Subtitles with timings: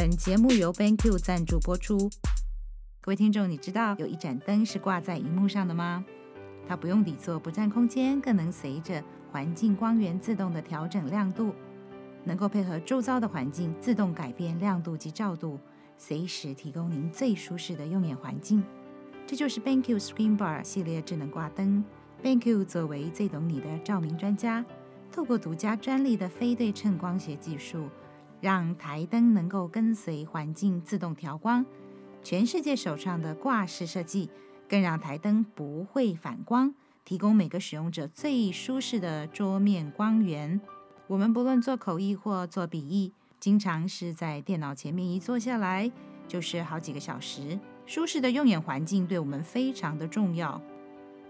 [0.00, 2.08] 本节目由 BenQ 赞助播出。
[3.00, 6.04] 各位听众，你知道有一盏灯是挂在荧幕上的吗？
[6.68, 11.52] 它不用底座，不占空间，更能随着环境光源自动的调整亮度，
[12.22, 15.58] 能够配合周遭的环境自动改变亮度及照度，
[15.96, 18.62] 随时提供您最舒适的用眼环境。
[19.26, 21.84] 这就是 BenQ Screen Bar 系列智能挂灯。
[22.22, 24.64] BenQ 作为最懂你的照明专家，
[25.10, 27.88] 透过独家专利的非对称光学技术，
[28.40, 31.64] 让台灯能够跟随环境自动调光。
[32.22, 34.30] 全世界首创的挂式设计，
[34.68, 36.74] 更让台灯不会反光，
[37.04, 40.60] 提供每个使用者最舒适的桌面光源。
[41.06, 45.90] 我们不论做口译或做笔译，经常是在电脑前面一坐下来
[46.26, 47.58] 就是好几个小时。
[47.86, 50.60] 舒适的用眼环境对我们非常的重要。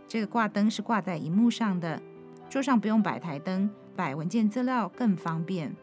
[0.08, 2.02] 这个挂灯是挂在荧幕上的，
[2.50, 5.76] 桌上不用摆台灯，摆文件资料更方便。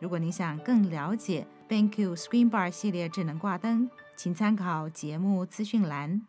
[0.00, 6.22] 如果你想更了解 BenQ Screen Bar 系列智能挂灯，请参考节目资讯栏。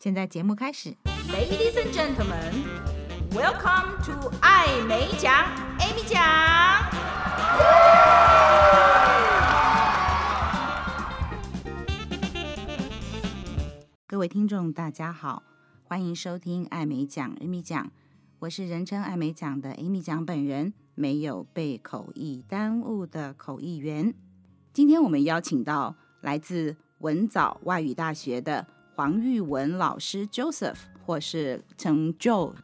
[0.00, 0.96] 现在节目开始。
[1.28, 2.52] Ladies and gentlemen,
[3.30, 5.32] welcome to 艾美奖
[5.78, 6.20] ，Amy 奖。
[14.08, 15.44] 各位听众，大家好，
[15.84, 17.92] 欢迎收听艾美奖，Amy 奖。
[18.40, 20.74] 我是人称艾美奖的 Amy 奖本人。
[20.94, 24.14] 没有被口译耽误的口译员。
[24.72, 32.54] 今天我们邀请到来自文藻外语大学的黄玉文老师 Joseph，或是陈 Joe。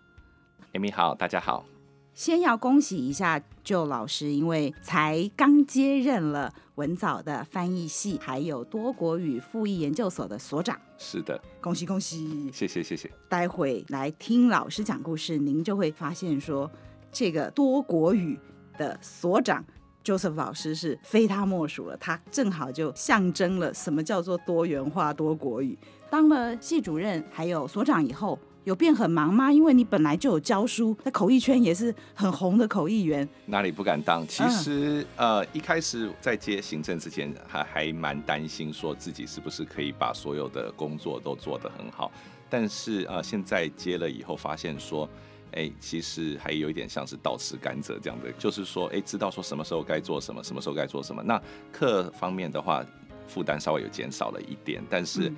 [0.72, 1.64] Amy 好，大家好。
[2.12, 10.78] 先要恭喜一下 Joe 老师，因为才刚接任了文藻的翻译系，还有多国语复译研究所的所长。
[10.98, 12.50] 是的，恭喜恭喜！
[12.52, 13.10] 谢谢谢谢。
[13.28, 16.70] 待会来听老师讲故事，您就会发现说。
[17.12, 18.38] 这个多国语
[18.78, 19.64] 的所长
[20.02, 25.78] Joseph 老师是非他莫属了，他正好就象征了什么叫做多元化多国语。
[26.08, 29.52] 当了系主任还有所长以后，有变很忙吗？
[29.52, 33.28] 因为你本来就有教书，在口译圈也是很红的口译员。
[33.46, 34.26] 哪里不敢当？
[34.26, 42.10] 其实、嗯、呃，一开始在接行政之前，还还蛮担心，说自己是不是可以把所有的工作都做得很好。
[42.48, 45.06] 但是呃，现在接了以后，发现说。
[45.52, 51.22] 哎，其实还有一点像是倒吃甘蔗这样的，就是说，哎，知道说什么时候该做什么，什么时候该做什么。
[51.22, 51.40] 那
[51.72, 52.84] 课方面的话，
[53.26, 55.32] 负担稍微有减少了一点，但是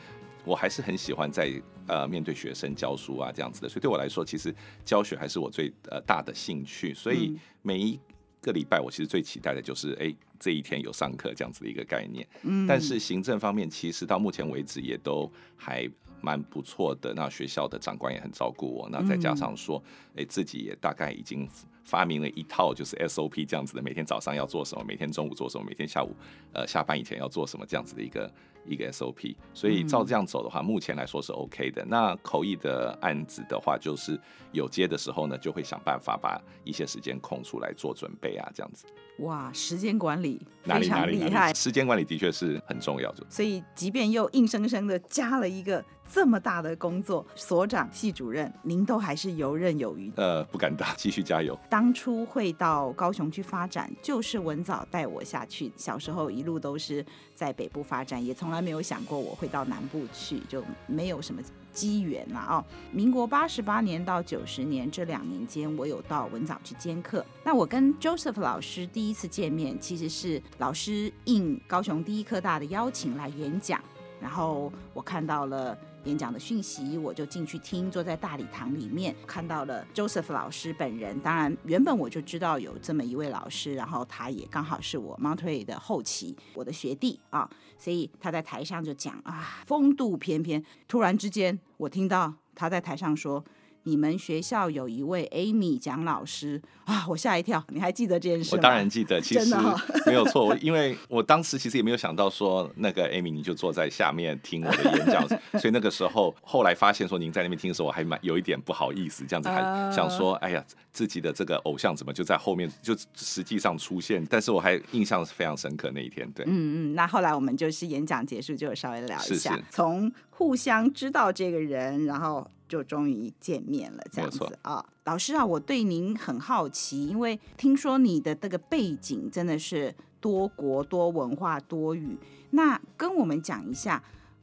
[0.44, 1.52] 我还是很喜欢在
[1.86, 3.68] 呃面对学生教书啊这样子的。
[3.68, 6.92] 所以对我来说，其实教学还是我最呃大的兴趣。
[6.94, 7.98] 所以每一
[8.42, 12.28] 个礼拜，我其实最期待的就是，哎，这一天有上课这样子的一个概念。
[12.42, 15.91] 嗯，但是行政方面，其实到目前为止也都还。
[16.25, 19.82] 蛮不错的，那学校的长官也很照顾我，那再加上说，
[20.14, 21.48] 哎，自己也大概已经
[21.84, 26.14] 发明了一套就是 SOP 这样子的，每天早上要做什么，每天中午做什么，每天下午
[26.52, 28.32] 呃下班以前要做什么这样子的一个
[28.64, 31.84] 一个 SOP，所以照这样走的话，目前来说是 OK 的。
[31.84, 34.18] 那口译的案子的话，就是
[34.52, 38.86] 有接的时候呢，就会想办法把一些时间空出来做准备啊，这样子。
[39.18, 43.26] 哇，时间管理非常厉害，时间管理的确是很重要的。
[43.28, 50.10] 所以，即便又硬生生的加了一个这么大的工作，所长、系主任，您都还是游刃有余。
[50.16, 51.56] 呃，不敢当，继续加油。
[51.68, 55.70] 当初会到高雄去发展，就是文藻带我下去。
[55.76, 57.04] 小时候一路都是
[57.42, 61.42] 在北部发展，也从来没有想过我会到南部去，就没有什么。
[61.72, 67.25] 机缘了，哦，民国八十八年到九十年这两年间，我有到文藻去兼课。
[67.42, 73.81] 那我跟 Joseph 老师第一次见面，其实是老师应高雄第一科大的邀请来演讲，
[74.20, 75.76] 然后我看到了。
[76.04, 81.18] 演讲的讯息，我就进去听，坐在大礼堂里面，看到了 Joseph 老师本人。
[81.20, 87.48] 当然，原本我就知道有这么一位老师，然后他也刚好是我 Montreal 的后期我的学弟啊，
[87.78, 90.64] 所以他在台上就讲啊，风度翩翩。
[90.88, 93.44] 突然之间，我听到他在台上说。
[93.84, 97.62] 你们学校有一位 Amy 蒋老师啊，我吓一跳。
[97.69, 98.59] 你还记得这件事吗？
[98.59, 100.56] 我当然记得，其实、哦、没有错。
[100.62, 105.26] 因为我当时其实也没有想到说，那个 Amy 你就坐在下面听我的演讲，
[105.58, 109.61] 所以那个时候后来发现说您在那边听的时候，我还蛮有一点不好意思，这样子还
[109.93, 114.25] 想说，哎呀，自己的这个偶像怎么就在后面就实际上出现？
[114.31, 116.31] 但是我还印象非常深刻那一天。
[116.32, 116.94] 对，嗯嗯。
[116.94, 122.49] 那后来我们就是演讲结束就稍微聊一下，从互相知道这个人，然后。
[122.72, 132.16] 就终于见面了，这样子啊，老师啊，我对您很好奇，因为听说你的这个背景真的是多国多文化多语，
[132.52, 134.02] 那跟我们讲一下。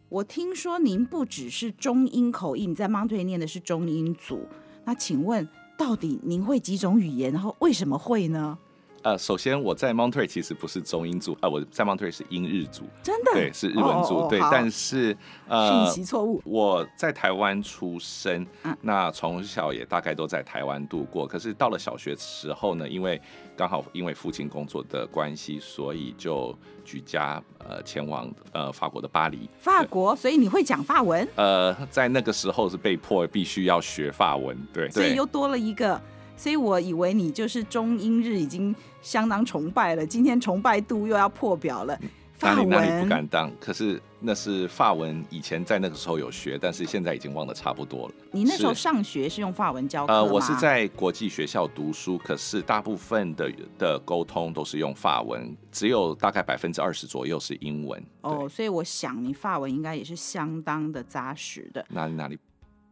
[0.09, 4.47] 我听说您不只是中英口译，你在 Monterey 念的是中英组，
[4.85, 7.31] 那请问到底您会几种语言？
[7.31, 8.59] 然后为什么会呢？
[9.03, 15.15] 呃，首先我在 Monterey 其实不是中英组，呃，我在 Monterey 是英日组，真的，对，是日文组，哦哦哦对，但是
[15.47, 16.41] 呃，信息错误。
[16.45, 23.21] 我在台湾出生，嗯，那从小也大概都在台湾度过，可是到了小学时候呢，因为
[23.55, 26.53] 刚好因为父亲工作的关系，所以就
[26.83, 29.49] 举家呃前往呃法国的巴黎。
[29.59, 31.27] 法国，所以你会讲法文？
[31.35, 35.99] 呃，在那个时候是被迫必须要学法文，对，所以又多了一个。
[36.39, 41.99] 所以我以为你就是中英日已经相当崇拜了，今天崇拜度又要破表了。
[42.39, 48.13] 哪里哪里不敢当，可是那是法文，以前在那个时候有学，但是现在已经忘得差不多了。
[48.31, 50.19] 你那时候上学是用法文教课吗？
[50.19, 58.01] 呃，我是在国际学校读书，可是大部分的的沟通都是用法文，只有大概百分之二十左右是英文。
[58.21, 61.85] 哦，所以我想你法文应该也是相当的扎实的。
[61.89, 62.39] 哪里哪里？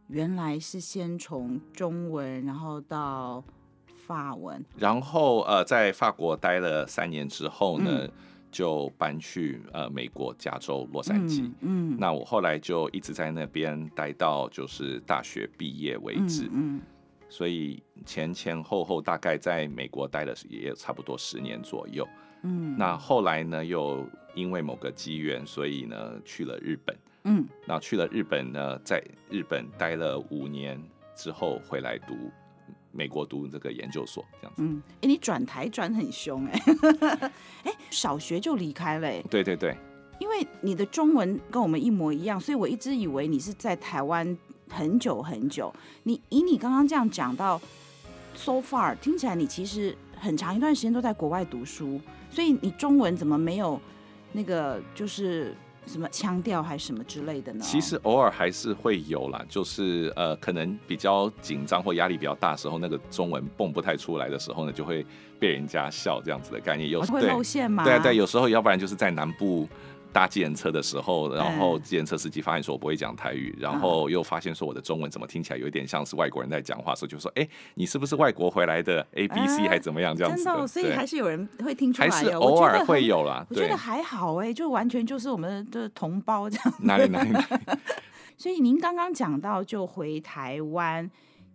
[0.08, 3.44] 原来是先从中文，然后到
[4.06, 8.10] 法文，然后呃，在法国待了三年之后呢，嗯、
[8.50, 11.42] 就搬去呃美国加州洛杉矶。
[11.60, 16.44] 嗯，嗯，那我后来就一直在那边待到就是大学毕业为止。
[16.44, 16.80] 嗯，嗯，
[17.28, 22.08] 所以前前后后大概在美国待了也有差不多十年左右。
[22.44, 26.96] 嗯，那后来呢，又因为某个机缘，所以呢去了日本。
[27.24, 30.82] 嗯，那去了日本呢，在日本待了五年
[31.14, 32.14] 之后回来读
[32.92, 34.62] 美国读这个研究所，这样子。
[34.62, 36.62] 嗯，哎，你转台转很凶哎，
[37.64, 39.22] 哎，小学就离开了。
[39.24, 39.76] 对对对，
[40.18, 44.36] 因为你的中文跟我们一模一样，所以我一直以为你是在台湾
[44.70, 45.74] 很久很久。
[46.04, 47.60] 你以你刚刚这样讲到
[48.34, 52.00] so far，听起来你其实很长一段时间都在国外读书，
[52.30, 53.78] 所以你中文怎么没有
[54.32, 55.54] 那个就是？
[55.88, 57.60] 什么腔调还是什么之类的呢？
[57.60, 65.04] 其实偶尔还是会有啦，就是呃，可能比较紧张或压力比较大的时候，那个中文蹦不太出来的时候呢，就会
[65.40, 66.88] 被人家笑这样子的概念。
[66.90, 67.82] 有时候会露馅吗？
[67.82, 69.68] 对对对，有时候要不然就是在南部。
[70.12, 80.16] 搭计程车的时候，然后计程车司机发现说我不会讲台语，然后又发现说我的中文怎么听起来有一点像是外国人在讲话，所以就说：“哎，你是不是外国回来的？A B C 还怎么样？
[80.16, 83.46] 这样子。”真的，所以还是有人会听出来，还是偶尔会有啦。
[83.50, 86.74] 我觉得还好哎，就完全就是我们的同胞这样。
[86.80, 87.46] 哪里哪里哪里？
[88.36, 91.08] 所以您刚刚讲到就回台湾，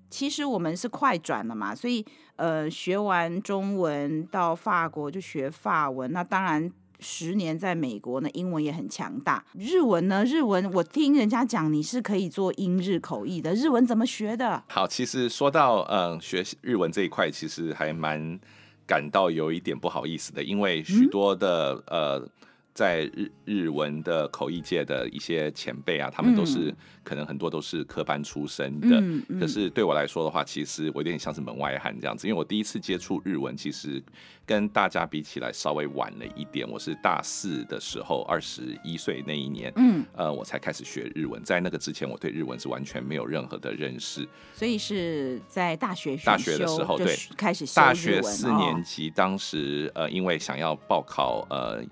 [0.09, 2.05] 其实我们是快转了嘛，所以
[2.35, 6.71] 呃，学完中文到法国就学法文，那当然。
[7.03, 9.45] 十年在美国呢，英文也很强大。
[9.53, 10.23] 日文呢？
[10.25, 13.53] 日文我听人家讲你是可以做英日口译的。
[13.53, 14.63] 日文怎么学的？
[14.69, 18.39] 好，其实说到嗯学日文这一块，其实还蛮
[18.87, 22.29] 感到有一点不好意思的，因为许多的、嗯、呃。
[22.73, 28.99] 在日日文的口译界的一些前辈啊，他们都是、嗯、可能很多都是科班出身的。
[28.99, 34.01] 嗯嗯、可是对我来说的话，其实我有点像是门外汉这样子，因为我第一次接触日文，其实
[34.43, 36.67] 跟大家比起来稍微晚了一点。
[36.67, 41.43] 我是大四的时候，二十一岁那一年，嗯，呃，我才开始学日文。
[41.43, 44.27] 在那个之前，我对日文是完全没有任何的认识。
[44.55, 51.83] 所以是在大学大学的时候，对，开始大学四年级，哦、当时呃，因为想要报考呃。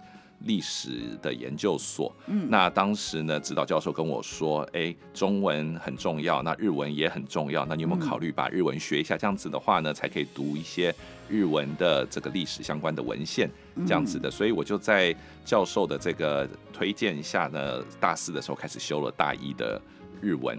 [0.46, 9.18] 历史的研究所，嗯，那当时呢，指导教授跟我说，哎，中文很重要，那日文也很重要，那你有没有考虑把日文学一下？
[9.18, 10.94] 这样子的话呢，才可以读一些
[11.30, 13.50] 日文的这个历史相关的文献，
[13.86, 14.32] 这样子的。
[14.32, 15.16] 所以我就在
[15.46, 19.80] 教授的这个推荐下呢，大四的时候开始修了大一的
[20.22, 20.58] 日文。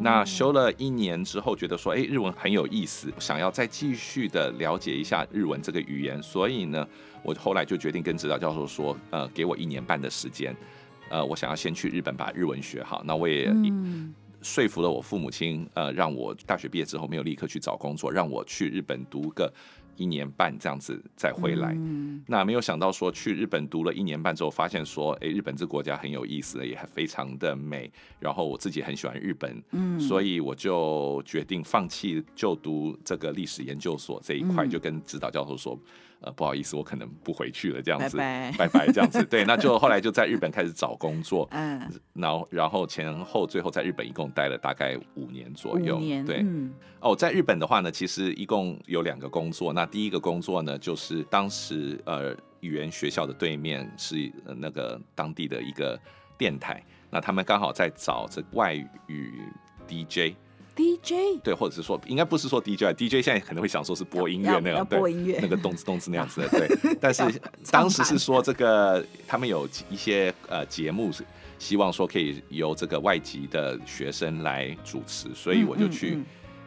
[0.00, 6.86] 那修了一年之后，觉得说，哎，日文很有意思，想要再继续的了解一下日文这个语言，所以呢。
[7.22, 10.56] 我后来就决定跟指导教授说，呃，给我一年半的时间，
[11.10, 13.02] 呃，我想要先去日本把日文学好。
[13.04, 13.52] 那我也
[14.40, 19.52] 说服了我父母亲，呃，让我大学毕业之后没有立刻去找工作，让我去日本读个
[19.96, 21.76] 一年半这样子再回来。
[22.26, 27.90] 那没有想到说去日本读了一年半之后，发现说，哎，日本这国家很有意思，也非常的美。
[28.18, 29.62] 然后我自己很喜欢日本，
[29.98, 35.78] 所以我就决定放弃就读这个历史研究所这一块，就跟指导教授说。
[36.22, 41.80] 呃，不好意思，我可能不回去了，这样子，拜拜，拜拜，这样子，对，那就后来就在日本开始找工作， 嗯，
[42.12, 55.98] 然后然后前后最后在日本一共待了大概五年左右，年对，嗯、哦，在日本的话呢，其实一共有两个工作，那第一个工作呢，就是当时呃语言学校的对面是那个当地的一个
[56.36, 58.74] 电台，那他们刚好在找这外
[59.06, 59.42] 语
[59.88, 60.36] DJ。
[60.76, 66.96] DJ 对，或者是说，应该不是说 DJ，DJ 现在可能会想说是播音乐那样，播音乐那个动次 动次那样子的，对。
[67.00, 67.22] 但是
[67.70, 71.24] 当时是说这个他们有一些呃节目是
[71.58, 76.18] 希望说可以由这个外籍的学生来主持，所以我就去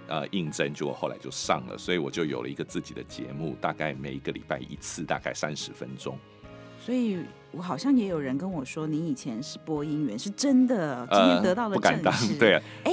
[0.08, 6.18] 呃应征，就后来就上了，所以我就有了一个自己的节目，大概每一个礼拜一次，大概三十分钟。
[6.80, 7.18] 所以
[7.52, 11.90] 我好像也有人跟我说，你以前是播音员，是真的，今天得到了证实。
[11.90, 12.62] 呃、不敢当，对、啊。
[12.84, 12.92] 哎，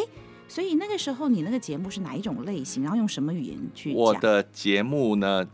[0.50, 2.82] 所以那个时候你那个节目是哪一种类型？
[2.82, 4.02] 然后用什么语言去讲？
[4.02, 5.48] 我的节目呢，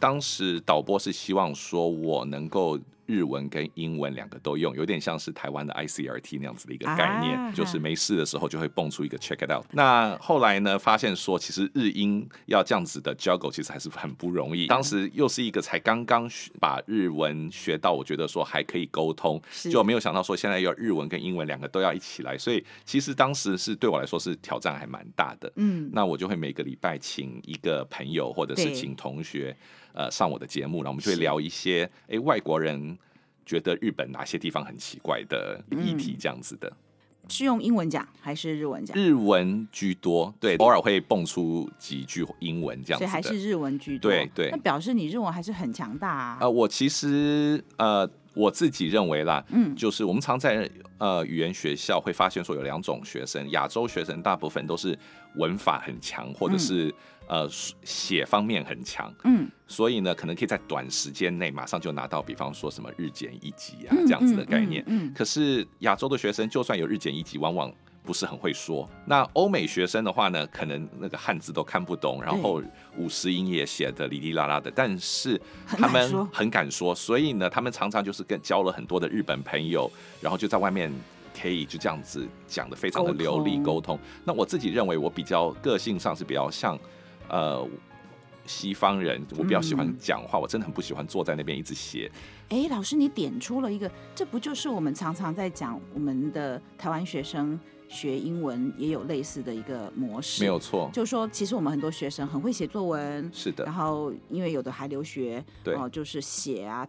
[0.00, 2.78] 当时导播是希望说我能够。
[3.06, 9.64] 日文跟英文两个都用，有点像是台湾的 ICRT 那样子的一个概念，啊、就是没事的时候就会蹦出一个 check it out。
[9.72, 14.66] 那后来呢，发现说其实日英要这样子的 juggle 其实还是很不容易。
[14.66, 16.28] 当时又是一个才刚刚
[16.60, 25.52] 把日文学到，我觉得说还可以沟通，就没有想到说现在要日文跟英文两个都要一起来，所以其实当时是对我来说是挑战还蛮大的。
[25.56, 29.56] 嗯，那我就会每个礼拜请一个朋友或者是请同学。
[29.96, 32.96] 呃，上我的节目，然后我们就会聊一些，哎，外国人
[33.44, 36.68] 觉得日本哪些地方很奇怪的议题，这样子的。
[36.68, 38.96] 嗯，是用英文讲还是日文讲？
[38.96, 43.04] 日文居多，对，偶尔会蹦出几句英文这样子。
[43.04, 44.10] 所以还是日文居多。
[44.10, 44.50] 对对。
[44.52, 46.38] 那表示你日文还是很强大啊。
[46.40, 48.08] 呃，我其实呃。
[48.36, 54.94] 我自己认为啦，嗯，就是我们常在呃语言学校会发现说有两种学生，亚洲学生大部分都是
[55.36, 56.92] 文法很强，或者是、嗯、
[57.28, 57.48] 呃
[57.82, 67.72] 写方面很强，嗯，所以呢，可能可以在短时间内马上就拿到，比方说什么日检一级啊这样子的概念，嗯，嗯，嗯，嗯，可是亚洲的学生就算有日检一级，往往
[68.04, 68.88] 不是很会说。
[69.04, 72.62] 那欧美学生的话呢，可能那个汉字都看不懂，然后
[72.96, 79.90] 五十音也写的哩哩啦啦的，但是他们很敢说，所以呢，他们常常就是跟交了很多的日本朋友，
[80.20, 80.92] 然后就在外面
[81.36, 83.98] 可以就这样子讲的非常的流利沟通，沟通。
[84.24, 86.78] 那我自己认为我比较个性上是比较像
[87.28, 87.66] 呃
[88.46, 92.10] 西方人，我比较喜欢讲话，嗯，我真的很不喜欢坐在那边一直写。
[92.48, 97.58] 哎，老师，你点出了一个，这不就是我们常常在讲我们的台湾学生？
[97.88, 100.90] 学英文也有类似的一个模式，没有错。
[100.92, 103.64] 就是说，其实我们很多学生很会写作文，是的。
[103.64, 106.84] 然后，因为有的还留学，对，哦，就是写啊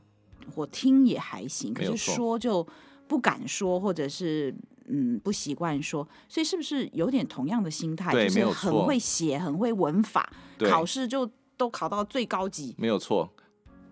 [0.56, 2.65] 或听也还行，可是说就
[3.08, 4.51] 不敢说，或者是
[4.88, 8.12] 嗯不习惯说，所以是不是有点同样的心态？
[8.12, 10.29] 对，就是很会写，很会文法，
[10.70, 13.32] 考试就都考到最高级，没有错。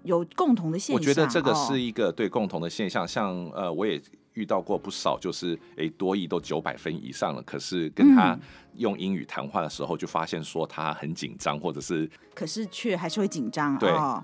[0.03, 4.01] 有共同的现象，我觉得这个是一个对共同的现象，哦、像呃，我也。
[4.35, 8.37] 遇到过不少，就是诶，多益都九百分以上了，可是跟他
[8.75, 13.79] 用英语谈话的时候，就发现说他很紧张，或者是，可是却还是会紧张。
[13.79, 14.21] 对，哦，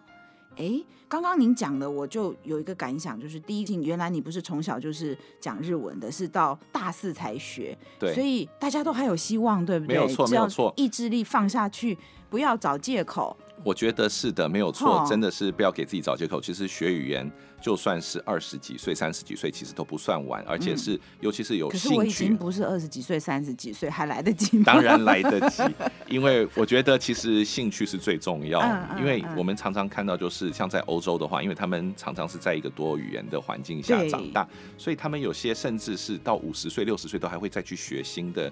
[0.58, 9.98] 诶，刚刚您讲的，我就有一个感想，就是第一，原来你不是从小就是讲日文的，是到大四才学，对，所以大家都还有希望，对不对？
[9.98, 11.98] 没有错，没有错，意志力放下去，
[12.32, 13.38] 不要找借口。
[13.64, 16.42] 我觉得是的，没有错，真的是不要给自己找借口。
[16.42, 21.88] 其实学语言，就算是二十几岁、三十几岁，其实都不算晚，而且是，尤其是有兴趣。
[21.88, 24.64] 可是我已经不是二十几岁、三十几岁，还来得及吗？
[24.74, 25.62] 当然来得及，
[26.08, 28.60] 因为我觉得其实兴趣是最重要。
[28.98, 38.52] 因为我们常常看到，就是像在欧洲的话，因为他们常常是在一个多语言的环境下长大，所以他们有些甚至是到五十岁、六十岁都还会再去学新的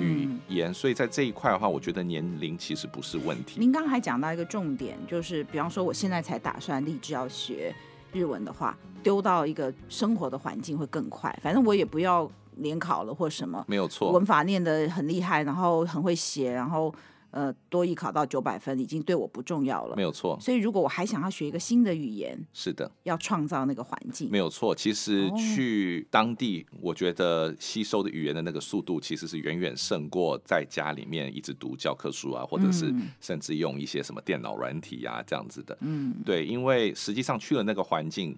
[0.00, 0.74] 语言。
[0.74, 3.60] 所以在这一块的话，我觉得年龄其实不是问题。
[3.60, 7.74] 您刚刚还讲到一个重点，就是比方说，我现在才打算立志要学。
[8.10, 11.38] 日文的话，丢到一个生活的环境会更快。
[11.42, 14.10] 反正我也不要联考了或什么，没有错。
[14.12, 16.92] 文法念得很厉害，然后很会写，然后
[17.30, 20.38] 呃多一考到九百分，已经对我不重要了，没有错。
[20.40, 24.74] 所以如果我还想要学一个新的语言，是的，要创造那个环境，没有错。
[24.74, 35.76] 其实去当地，我觉得吸收的语言的那个速度，其实是远远胜过在家里面一直读教科书啊，或者是甚至用一些什么电脑软体啊这样子的。
[35.80, 38.36] 嗯，对，因为实际上去了那个环境。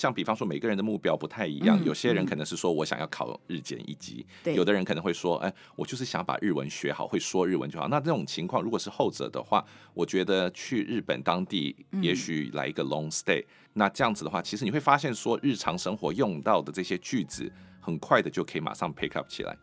[0.00, 7.86] 像比方说，每个人的目标不太一样，嗯，有些人可能是说我想要考日检一级，嗯，有的人可能会说，哎，我就是想把日文学好，会说日文就好。
[7.88, 19.54] 那这种情况，如果是后者的话，我觉得去日本当地，也许来一个 long stay，嗯，那这样子的话，其实你会发现说，日常生活用到的这些句子，很快的就可以马上 pick up 起来。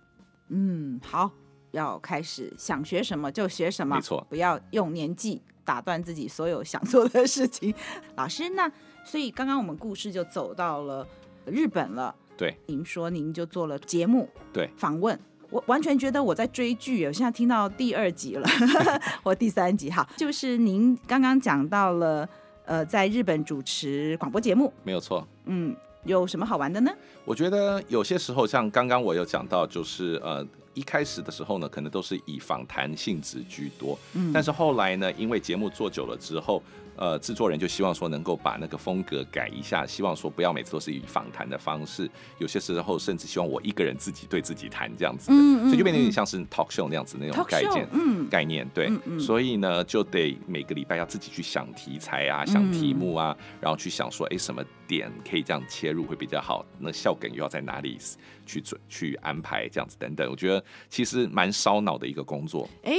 [0.50, 1.32] 嗯，好，
[1.72, 7.76] 要开始想学什么就学什么，没错，不要用年纪打断自己所有想做的事情。
[8.16, 8.72] 老师，那。
[9.06, 11.08] 所以刚刚我们故事就走到了
[11.46, 12.14] 日本了。
[12.36, 15.18] 对，您说您就做了节目，对，访问，
[15.50, 17.06] 我完全觉得我在追剧。
[17.06, 18.46] 我现在听到第二集了，
[19.24, 19.90] 或第三集。
[19.90, 22.28] 哈，就是您刚刚讲到了，
[22.66, 25.26] 呃，在日本主持广播节目，没有错。
[25.46, 26.92] 嗯，有什么好玩的呢？
[27.24, 30.46] 我觉得有些时候，像刚刚我有讲到，就是呃。
[30.78, 33.98] 一开始的时候呢，可能都是以访谈性质居多。
[34.14, 36.62] 嗯，但是后来呢，因为节目做久了之后。
[36.98, 57.98] 呃，制作人就希望说能够把那个风格改一下，希望说不要每次都是以访谈的方式，有些时候甚至希望我一个人自己对自己谈这样子的，嗯嗯、所以就变得有点像是 talk show 那样子那种概念，嗯、概念对，所以呢就得每个礼拜要自己去想题材啊，想题目啊，嗯、然后去想说，哎，什么点可以这样切入会比较好，那笑梗又要在哪里
[58.46, 62.94] 去准去安排这样子等等，我觉得其实蛮烧脑的一个工作，哎。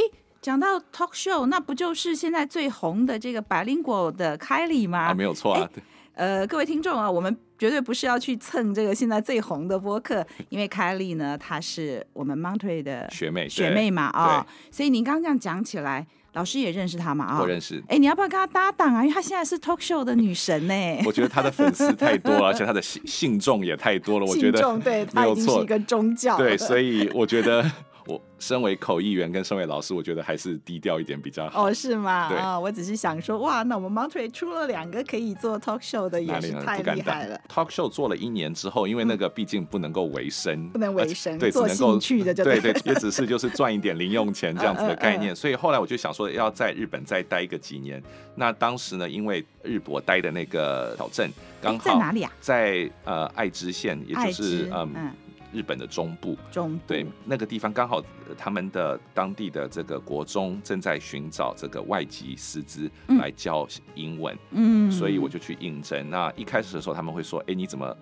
[0.49, 5.11] 讲到 talk show，那不就是现在最红的这个百灵果的凯莉吗？
[5.11, 5.69] 啊，没有错啊。
[6.15, 17.39] 呃，各位听众啊，我们绝对不是要去蹭这个现在最红的播客， 因为凯莉呢，她是我们 Monterey 的学妹学妹嘛啊，哦、所以您刚刚这样讲起来，老师也认识她嘛啊？
[17.43, 17.83] 我认识。
[17.87, 19.03] 哎，你要不要跟她搭档啊？
[19.03, 21.03] 因为她现在是 talk show 的女神呢。
[21.05, 24.25] 我觉得她的粉丝太多了，而且她的信信众也太多了。
[24.25, 26.39] 我觉得对，她已经是一个宗教。
[26.39, 27.71] 对，所以我觉得。
[28.09, 31.67] 我身为口译员跟身为老师，我觉得还是低调一点比较好。
[31.67, 32.31] 哦，是吗？
[32.31, 37.39] 对、哦，我只是想说，哇，那我们 Monterey 出了两个可以做 talk show 的，也是太厉害了。
[37.49, 45.37] talk show 做了一年之后，因为那个毕竟不能够维生，不能维生，对，只能够去的就对对，也只是就是赚一点零用钱 这样子的概念。
[45.37, 48.03] 所以后来我就想说，要在日本再待个几年。
[48.35, 52.33] 那当时呢，因为日博待的那个小镇刚好在哪里啊？
[52.41, 55.13] 在呃爱知县，也就是嗯。
[55.53, 58.03] 日本的中部，中部对那个地方刚好，
[58.37, 66.11] 他们的当地的这个国中正在寻找这个外籍师资来教英文，嗯，所以我就去应征。
[66.11, 67.97] 那一开始的时候，他们会说：“哎，你怎么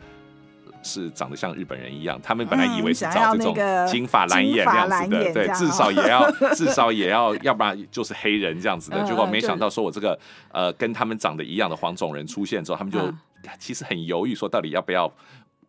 [0.83, 3.55] 是长得像日本人一样？”他们本来以为是找这种
[3.87, 9.01] 金发蓝眼这样子的，对，至少也要 至少也要，要不然就是黑人这样子的。
[9.05, 10.19] 结果没想到说我这个
[10.51, 12.99] 呃跟他们长得一样的黄种人出现之后，他们就
[13.59, 15.13] 其实很犹豫，说到底要不要。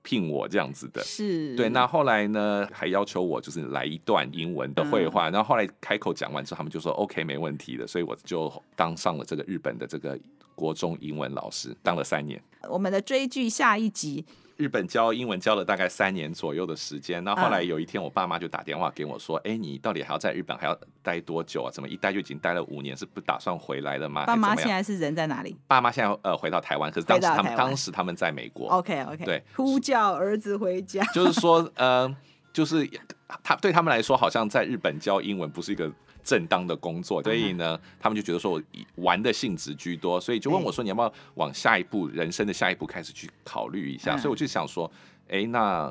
[0.07, 1.67] 聘我这样子的，是对。
[1.67, 5.29] 那后来呢，还要求我就是来一段英文的绘画。
[5.29, 10.17] 嗯、然后后来开口讲完之后，他们就说 OK 没问题的，所以我就当上了这个日本的这个
[10.55, 12.41] 国中英文老师，当了三年。
[12.69, 14.25] 我们的追剧下一集。
[14.57, 21.71] 日本教英文教了大概三年左右的时间，那后，后来有一天，我爸妈就打电话给我说：“哎、嗯，你到底还要在日本还要待多久啊？
[21.71, 25.55] 怎么一待就已经待了五年，是不打算回来了吗？”爸妈现在是人在哪里？
[25.67, 28.67] 爸妈现在呃回到台湾，可是当时他们当时他们在美国。
[28.69, 32.13] OK OK，对，呼叫儿子回家，就是说呃，
[32.51, 32.89] 就是
[33.43, 35.91] 他对他们来说，好像在日本教英文不是一个。
[36.27, 44.91] 正当的工作，所以呢，他们就觉得说我以玩的性质居多，所以就问我说：“你要不要往下一步人生的下一步开始去考虑一下？”所以我就想说
[45.31, 45.89] ：“哎，那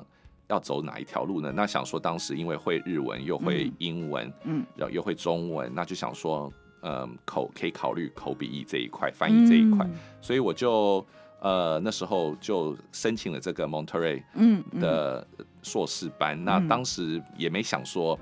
[0.48, 9.88] 要走哪一条路呢？”那想说当时因为会日文又会英文，嗯，然后又会中文，那就想说，嗯，口可以考虑口笔译这一块，翻译这一块，
[10.20, 11.02] 所以我就
[11.40, 15.26] 呃那时候就申请了这个 Monterey 嗯的
[15.62, 16.44] 硕士班。
[16.44, 18.18] 那当时也没想说。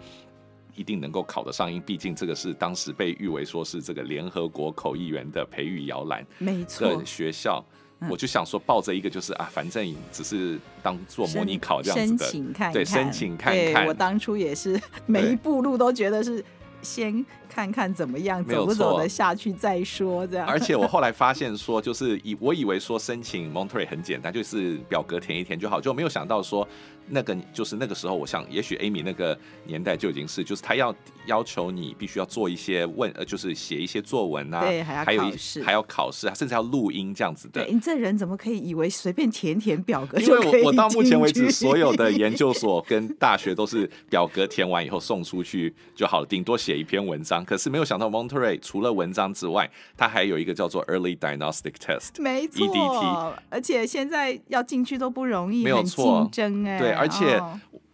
[0.75, 7.65] 一定能够考得上，因毕竟这个是当时被誉为说是这个联合国口译员的培育摇篮，没错的学校。
[8.11, 13.87] 我就想说，抱着一个就是啊，反正只是当做模拟考这样子的，申请看看，对，申请看看。
[13.87, 16.45] 我当初也是每一步路都觉得是。
[16.83, 20.27] 先看看怎么样，走不走得下去再说。
[20.27, 26.69] 这样，而且我后来发现说，就是以我以为说申请 Monterey 很简单，就是表格填一填就好，就没有想到说
[27.09, 30.95] 那个就是那个时候，我想也许 Amy 那个年代就已经是，就是他要
[31.27, 37.65] 要求你必须要做一些问，呃，就是写一些作文啊，对，还要考试还要考试，甚至要录音这样子的。
[37.65, 40.19] 对，你这人怎么可以以为随便填填表格？
[40.19, 46.75] 因为我我到目前为止所有的 研究所跟大学都是表格填完以后送出去就好了，顶多写。
[46.75, 57.41] 一篇文章，可是没有想到 Monterey 除了文章之外，它还有一个叫做 Early Diagnostic Test，没错，EDT，而且现在要进去都不容易，没有错，竞争哎，对，而且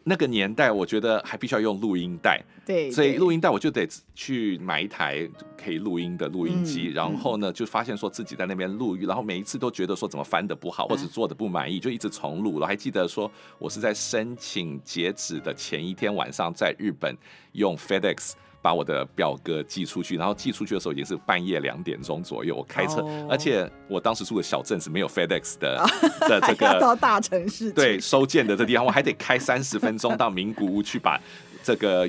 [0.04, 5.28] 那个年代我觉得还必须要用录音带，对，所以录音带我就得去买一台
[5.62, 12.66] 可以录音的录音机，然后呢就发现说自己在那边录，然后每一次都觉得说怎么翻的不好， 或者做的不满意，就一直重录了。
[12.66, 17.14] 还记得说我是在申请截止的前一天晚上在日本
[17.52, 18.32] 用 FedEx。
[18.62, 22.54] 把我的表格寄出去，然后寄出去的时候已经是半夜两点钟左右。
[22.54, 23.30] 我开车，oh.
[23.30, 25.90] 而且我当时住的小镇是没有 FedEx 的、oh.
[26.28, 31.18] 的这个到大城市对收件的这地方，我还得开三十分钟到名古屋去把
[31.62, 32.08] 这个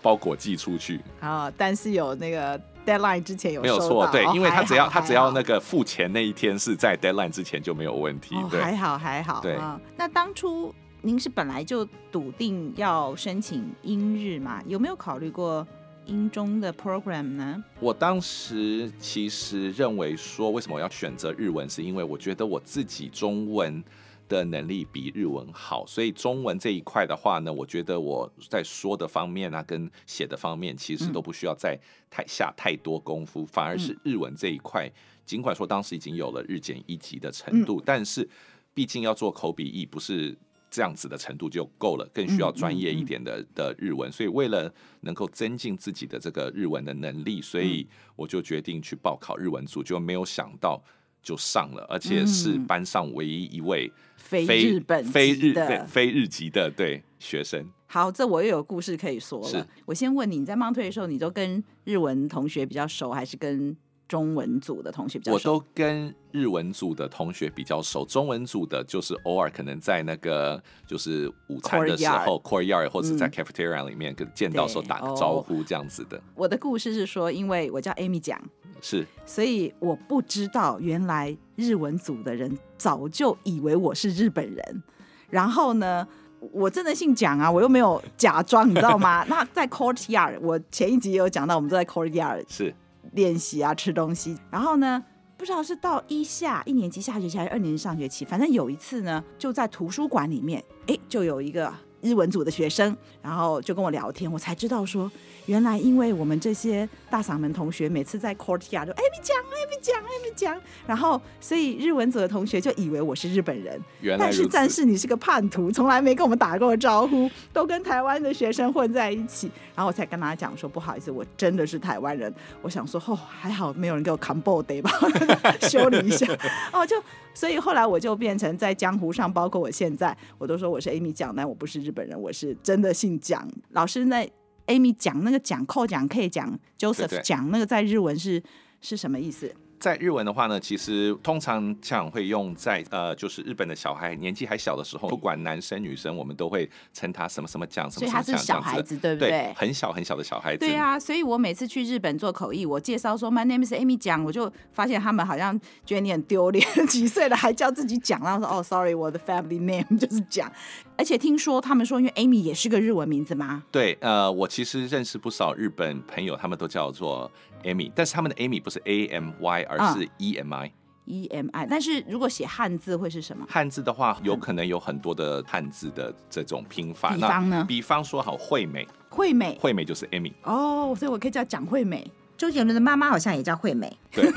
[0.00, 1.00] 包裹寄出去。
[1.20, 4.04] 啊，oh, 但是有那个 deadline 之前有没有错？
[4.10, 8.34] 对，因为他只要他只要那个付钱那一天是在 deadline 之前就没有问题。
[8.50, 9.40] 对，还好还好。
[9.40, 9.56] 对，
[9.96, 14.60] 那当初您是本来就笃定要申请英日嘛？
[14.66, 15.64] 有没有考虑过？
[16.06, 17.62] 英中的 program 呢？
[17.80, 23.82] 我当时其实认为说，为什么我要选择日文，是因为我觉得我自己中文
[24.28, 31.78] 的能力比日文好，所以中文这一块的话呢，我觉得我在说的方面啊，跟写的方面，其实都不需要再
[32.10, 34.90] 太下太多功夫，反而是日文这一块，
[35.24, 38.28] 尽管说当时已经有了日检一级的程度，但是
[38.74, 40.36] 毕竟要做口笔译，不是。
[40.72, 44.10] 这样子的程度就够了，更需要专业一点的、的日文。
[44.10, 50.82] 所以为了能够增进自己的这个日文的能力，所以我就决定去报考日文组，就没有想到
[51.22, 57.68] 就上了，而且是班上唯一一位非日本非日非非日籍的对学生。
[57.86, 59.68] 好，这我又有故事可以说了。
[59.84, 63.76] 我先问你，你在 Monterey 的时候，你都跟日文同学比较熟，还是跟？
[64.12, 72.90] 中文组的同学比较熟，我都跟日文组的同学比较熟，中文组的就是偶尔可能在那个就是午餐的时候，courtyard。
[72.90, 76.04] 或者在 cafeteria 里面跟见到时候打个招呼这样子。
[76.10, 76.20] 的。
[76.34, 78.38] 我的故事是说，因为我叫 Amy 讲，
[78.82, 84.82] 是，所以我不知道原来日文组的人早就以为我是日本人，
[85.30, 86.06] 然后呢，
[86.52, 89.24] 我真的姓蒋啊，我又没有假装，你知道吗？
[89.30, 92.74] 那在 courtyard，我前一集也有讲到，我们都在 courtyard 是。
[93.12, 95.02] 练习啊，吃东西，然后呢，
[95.36, 105.10] 不知道是到一下一年级下学期还是二年级上学期，反正有一次呢，就在图书馆里面，哎，就有一个日文组的学生，然后就跟我聊天，我才知道说。
[105.46, 113.80] 原来因为我们这些大嗓门同学每次在 courtyard 就哎你讲哎你讲哎你讲，然后所以日文组的同学就以为我是日本人，
[114.16, 122.32] 但是战士你是个叛徒，从来没跟我们打过招呼，都跟台湾的学生混在一起，然后我才跟他讲说不好意思，我真的是台湾人。
[122.60, 124.92] 我想说哦还好没有人给我扛爆的吧，
[125.68, 126.24] 修理一下
[126.72, 126.94] 哦就
[127.34, 133.48] 所以后来我就变成在江湖上，包括我现在我都说我是 Amy 讲，但我不是日本人，我是真的姓蒋。
[133.70, 134.28] 老师那。
[134.68, 138.40] Amy 讲那个蒋扣蒋 K 讲 Joseph 讲那个在日文是
[138.80, 139.52] 是什么意思？
[139.82, 148.22] 在日文的话呢，其实通常讲会用在呃，就是日本的小孩年纪还小的时候，不管男生女生，我们都会称他什么什么讲什么什么讲。
[148.22, 149.30] 所以他是小孩子，对不对？
[149.30, 150.60] 对，很小很小的小孩子。
[150.60, 160.48] 对啊，所以我每次去日本做口译，我介绍说 My name is Amy 讲，我就发现他们好像觉得你很丢脸，几岁了还叫自己讲，然后说哦，sorry，我的 family name 就是讲。
[160.96, 163.64] 而且听说他们说，因为 Amy 也是个日文名字吗？
[163.72, 167.28] 对，呃，我其实认识不少日本朋友，他们都叫做
[167.62, 170.72] Amy，但是他们的 Amy 不是 A M Y，而是 E M I。
[171.04, 173.44] E M I，但是如果写汉字会是什么？
[173.48, 177.12] 汉字的话，有可能有很多的汉字的这种拼法。
[177.14, 177.64] 比方呢？
[177.66, 178.86] 比方说，好，惠美。
[179.10, 179.58] 惠美。
[179.60, 180.32] 惠美就是 Amy。
[180.44, 182.08] 哦，所以我可以叫蒋惠美。
[182.36, 183.92] 周杰伦的妈妈好像也叫惠美。
[184.12, 184.30] 对。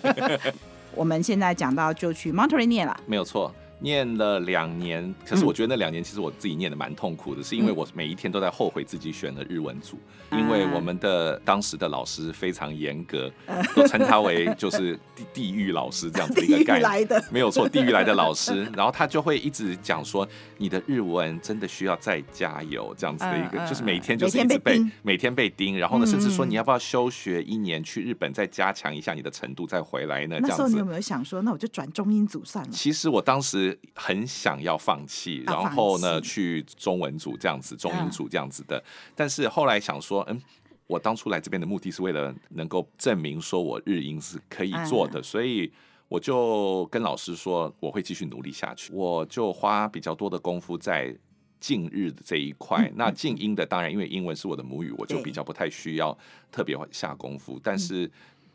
[0.94, 2.98] 我们现在讲到就去 Monterey 念了。
[3.06, 3.54] 没有错。
[3.80, 9.98] 念了两年，可是我觉得那两年其实我自己念的蛮痛苦的，嗯、是因为我每一天都在后悔自己选了日文组，
[10.30, 30.38] 嗯、因为我们的当时的老师非常严格，嗯、都称他为就是地地狱老师这样子一个概 念，没有错，地狱来的老师， 然后他就会一直讲说你的日文真的需要再加油这样子的一个，嗯、就是每天就是一直被每天被盯，然后呢，甚至说你要不要休学一年去日本再加强一下你的程度再回来呢？
[30.40, 30.48] 这样子。
[30.50, 32.70] 那时候你有没有想说，那我就转中英组算了？
[32.70, 33.69] 其实我当时。
[33.94, 38.78] 很想要放弃，然后呢，去中文组这样子，中英组这样子的。
[38.78, 40.40] 嗯、但是后来想说，嗯，
[40.86, 45.72] 我当初来这边的目的是为了能够证明说我日英是可以做的，嗯、所以
[46.08, 48.92] 我就跟老师说我会继续努力下去。
[48.92, 51.16] 我就花比较多的功夫在
[51.58, 52.88] 近日的这一块。
[52.88, 56.16] 嗯、那近英的当然，因为英文是我的母语，我就比较不太需要
[56.52, 58.10] 特别下功夫，但是。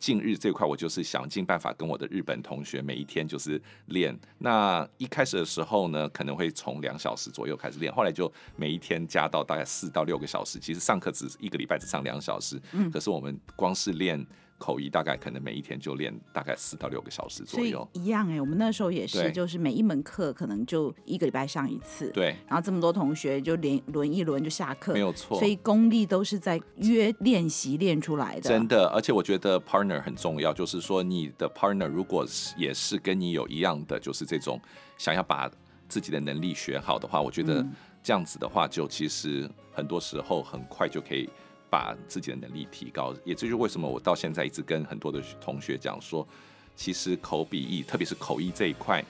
[0.06, 4.16] 近日这块，我就是想尽办法跟我的日本同学每一天就是练。
[4.38, 10.60] 那一开始的时候呢，可能会从两小时左右开始练，后来就每一天加到大概四到六个小时。
[10.60, 14.24] 其实上课只一个礼拜只上两小时，嗯，可是我们光是练。
[14.58, 34.60] 口译大概可能每一天就练大概四到六个小时左右，一样哎、欸，我们那时候也是，就是每一门课可能就一个礼拜上一次，对，然后这么多同学就连轮一轮就下课，没有错，所以功力都是在约练习练出来的，真的，而且我觉得 partner 很重要，就是说你的 partner 如果是也是跟你有一样的，就是这种
[34.98, 35.52] 想要把
[35.90, 37.66] 自己的能力学好的话，我觉得
[38.02, 41.30] 这样子的话，就其实很多时候很快就可以。
[41.70, 46.28] 把自己的能力提高，也这就是为什么我到现在一直跟很多的同学讲说，
[46.76, 49.04] 其实口笔译，特别是口译这一块，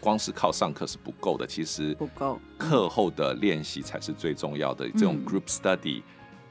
[0.00, 4.86] 光是靠上课是不够的，其实不够，课后的练习才是最重要的。
[4.86, 6.02] 嗯、这种 group study，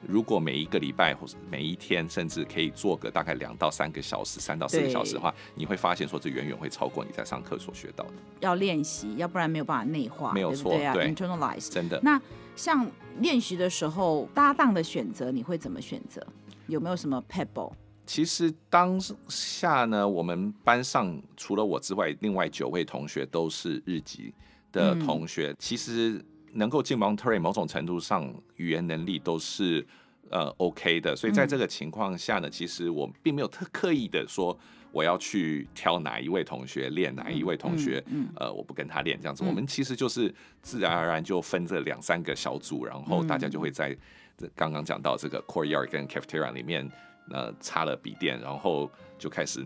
[0.07, 8.13] 如果每一个礼拜或者每一天，甚至可以做个大概两到三个小时，三到四个小时的话，你会发现说这远远会超过你在上课所学到的。
[8.39, 11.99] 要练习，要不然没有办法内化，没有错，对啊对，internalize，真的。
[12.03, 12.21] 那
[12.59, 12.85] 像
[13.21, 16.21] 练习的时候，搭档的选择你会怎么选择？
[16.67, 17.71] 有没有什么 pebble？
[18.05, 24.33] 其实当下呢，我们班上除了我之外，另外九位同学都是日籍
[24.73, 25.51] 的同学。
[25.51, 29.87] 嗯、其实能够进 Monterey，某种程度上语言能力都是
[30.29, 31.15] 呃 OK 的。
[31.15, 34.59] 所以在这个情况下呢，嗯、其实我并没有特刻意的说
[34.91, 39.43] 我要去挑哪一位同学练，哪一位同学、嗯嗯、呃我不跟他练这样子。
[39.43, 43.95] 嗯、我们其实就是自然而然就分这两三个小组，然后大家就会在
[44.38, 46.89] 这刚刚讲到这个 courtyard 跟 cafeteria 里面。
[47.32, 49.63] 呃，插了笔电，然后就开始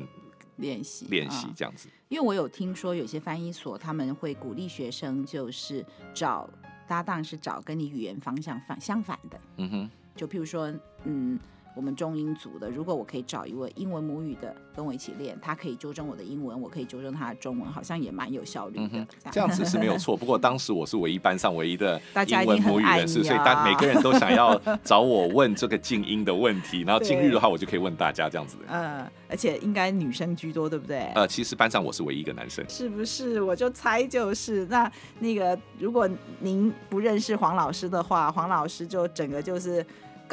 [0.57, 1.87] 练习练习这样子。
[2.09, 5.81] 因为我有听说有些翻译所他们会鼓励学生，就是
[6.13, 6.49] 找
[6.89, 9.39] 搭档，是找跟你语言方向反相反的。
[9.55, 10.69] 嗯哼，就譬如说，
[11.05, 11.39] 嗯。
[11.75, 18.89] 我们中英组的，如果我可以找一位英文母语的跟我一起练，他可以纠正我的英文，我可以纠正他的中文，好像也蛮有效率的。
[18.93, 20.15] 嗯、这样子是没有错。
[20.15, 28.63] 不过当时我是唯一班上唯一的 英文母语人士，所以大每个人都想要找我问这个静音的问题，然后今日的话我就可以问大家这样子的。
[28.69, 31.11] 嗯， 而且应该女生居多，对不对？
[31.15, 32.63] 呃，其实班上我是唯一一个男生。
[32.69, 33.41] 是不是？
[33.41, 34.65] 我就猜就是。
[34.67, 36.07] 那那个，如果
[36.39, 39.83] 您不认识黄老师的话，黄老师就整个就是。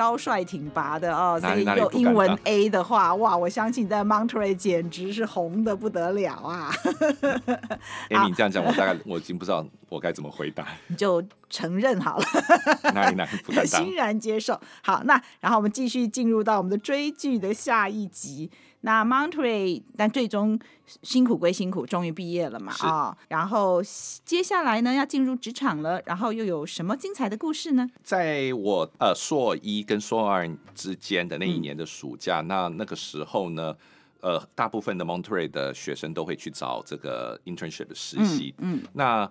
[0.01, 6.73] 高帅挺拔的哦，所以有英文 A 的话，哇，我相信在 Monterey 简直是红的不得了啊！
[8.09, 12.25] 哎， 你这样讲，我大概 我已经不知道我该怎么回答，你就承认好了。
[12.95, 14.59] 哪里哪里不敢当，欣然接受。
[14.83, 18.51] 好，那然后我们继续进入到我们的追剧的下一集。
[18.83, 20.59] 那 Monterey，但最终
[21.03, 23.17] 辛苦归辛苦，终于毕业了嘛啊、哦！
[23.29, 23.83] 然后
[24.25, 27.91] 接下来呢，要进入职场了，然后又有什么精彩的故事呢？
[28.03, 33.77] 在我呃硕一跟硕二之间的那一年的暑假，嗯、那那个时候呢，
[34.21, 38.55] 呃，大部分的 Monterey 的学生都会去找这个 internship 的实习。
[38.59, 39.31] 嗯，嗯那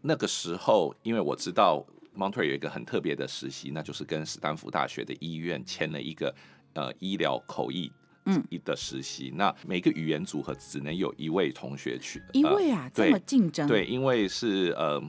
[0.00, 1.84] 那个时候，因为我知道
[2.16, 6.34] Monterey 有一个很特别的实习，那就是跟斯坦福大学的医院签了一个
[6.72, 7.92] 呃医疗口译。
[8.28, 13.66] 嗯，的实习，那每个语言组合只能有一位同学去，一位啊，呃、这么竞争？
[13.66, 15.02] 对，因为是呃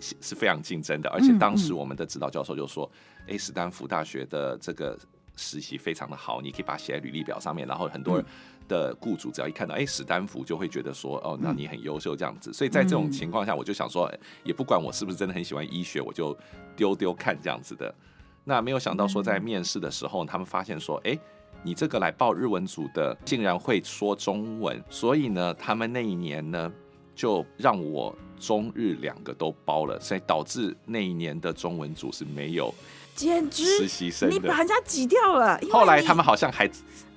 [0.00, 4.98] 是非常竞争的，而且当时我们的指导教授就说，哎、嗯嗯，史丹福大学的这个
[5.36, 8.20] 实习非常的好，你可以把它写在履历表上面，然后很多
[8.66, 12.52] 的雇主只要一看到，哎，史丹福就会觉得说，哦，那你很优秀这样子。
[12.52, 16.36] 所以在这种情况下，我就想说，也不管我是不是真的很喜欢医学，我就
[16.74, 17.94] 丢丢看这样子的。
[18.42, 21.16] 那没有想到说，在面试的时候，他们发现说，哎。
[21.62, 26.72] 你这个来报日文组的竟然会说中文，所以呢，他们那一年呢
[27.14, 32.72] 就让我中日两个都包了，所以导致那一年的中文组是没有
[33.14, 35.58] 简直实习生，你把人家挤掉了。
[35.70, 36.70] 后来他们好像还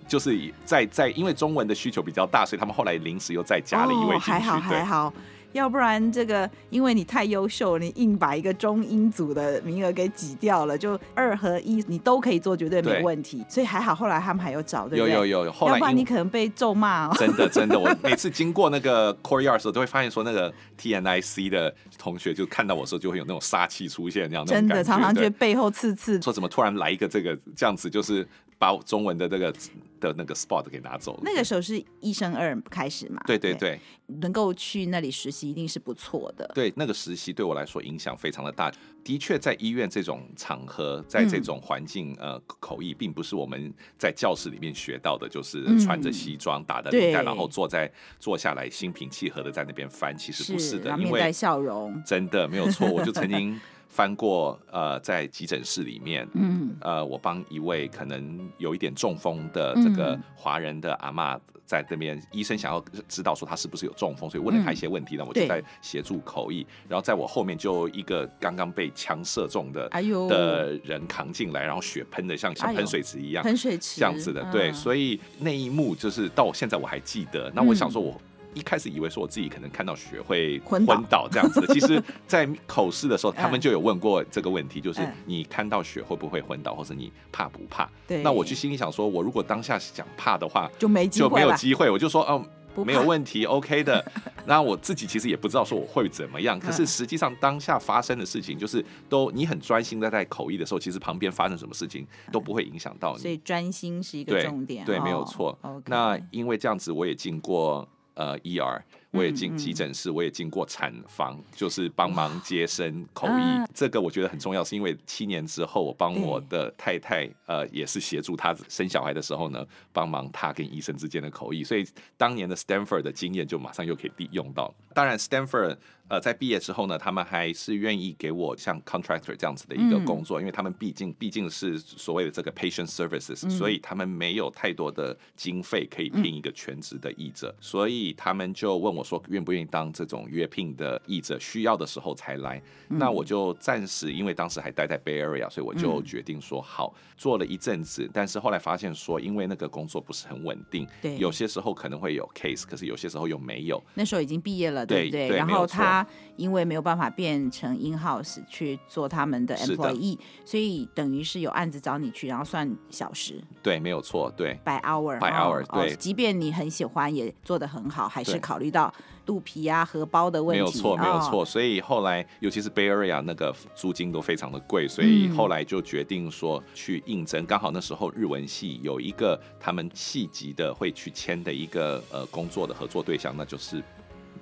[0.07, 4.31] 就是在在因为中文的需求比较大，所以他们后来临时又再加了一位进去。
[4.31, 5.13] 哦，还好还好。
[5.53, 13.43] 要不然这个，因为你太优秀，你硬把一个中英组的名额给挤掉了，就二和一你都可以做，绝对没问题。
[13.49, 15.13] 所以还好，后来他们还有找，对不对？
[15.13, 17.15] 有有有，后来要不然你可能被咒骂哦。
[17.17, 26.21] 真的真的，我每次经过那个 courtyard 的时候，都会发现说那个 TNIC 的同学就看到我的时候，就会有那种杀气出现，这样真的常常觉得背后刺刺。
[26.21, 28.27] 说怎么突然来一个这个这样子，就是
[28.59, 29.51] 把中文的这个。
[29.99, 31.23] 的那个 spot 给拿走了。
[31.25, 33.21] 那个时候是一生二开始嘛？
[33.27, 36.49] 对对对，对，能够去那里实习一定是不错的。
[36.55, 38.71] 对，那个实习对我来说影响非常的大。
[39.03, 47.91] 的确，在医院这种场合，在这种环境，嗯、呃，口译并不是我们在教室里面学到的，就是穿着西装、打的领带，然后坐在
[48.21, 50.17] 坐下来心平气和的在那边翻。
[50.17, 52.89] 其实不是的，是因为笑容真的没有错。
[52.89, 53.59] 我就曾经。
[53.89, 66.65] 翻过呃，在急诊室里面，嗯，呃，我帮一位可能有一点中风的这个华人的阿嬷在这边，嗯、医生想要知道说他是不是有中风，所以问了他一些问题，那、嗯、我就在协助口译。
[66.87, 77.51] 然后在我后面就一个刚刚被枪射中的哎呦的人扛进来，然后血喷的像像喷水池一样，喷水池这样子的，嗯、对，所以那一幕就是到现在我还记得。
[77.55, 78.11] 那我想说我。
[78.11, 78.21] 嗯
[78.53, 87.89] 一开始以为说我自己可能看到血会昏倒这样子的， 其实，在口试的时候，他们就有问过这个问题，就是你看到血会不会昏倒，或是你怕不怕？
[88.07, 88.23] 对。
[88.23, 94.03] 那我就心里想说，我如果当下想怕的话，就没就没有机会，我就说，嗯，没有问题，OK 的。
[94.47, 103.21] 那我自己其实也不知道说我会怎么样，可是实际上当下发生的事情，就是都你很专心的在口译的时候，其实旁边发生什么事情都不会影响到你。
[103.21, 105.55] 所以专心是一个重点，对，没有错。
[105.85, 107.87] 那因为这样子，我也经过。
[108.19, 113.41] 呃，ER，我也进急诊室，我也进过产房，就是帮忙接生口译。
[113.73, 124.73] 这个我觉得很重要，是因为七年之后，我帮我的太太呃也是协助她生小孩的时候呢，帮忙她跟医生之间的口译，所以当年的 Stanford 的经验就马上又可以利用到。
[124.93, 125.77] 当然 Stanford。
[126.09, 142.59] 呃，在毕业之后呢，他们还是愿意给我像 contractor 这样子的一个工作，嗯、因为他们毕竟毕竟是所谓的这个 patient services，、嗯、所以他们没有太多的经费可以聘一个全职的译者，嗯、所以他们就问我说，愿不愿意当这种约聘的译者，需要的时候才来。
[142.89, 153.79] 嗯、那我就暂时，因为当时还待在 Bay Area，所以我就决定说好，做了一阵子，但是后来发现说，因为那个工作不是很稳定，对，有些时候可能会有 case，可是有些时候又没有。
[153.93, 155.27] 那时候已经毕业了，对不对？
[155.29, 155.98] 对，然后他。
[156.35, 163.43] 因为没有办法变成 in house 去做他们的 employee，所以等于是有案子找你去，然后算小时。
[163.61, 164.59] 对，没有错，对。
[164.63, 165.95] by hour，by hour，对。
[165.95, 168.93] 即便你很喜欢，也做得很好，还是考虑到
[169.25, 170.61] 肚皮啊、荷包的问题。
[170.61, 171.43] 没有错，没有错。
[171.45, 177.45] 所以后来，尤其是 Bay Area 那个租金都非常的贵，所以后来就决定说去应征。
[177.45, 183.83] 刚好那时候日文系有一个他们系级的会去签的一个呃工作的合作对象，那就是。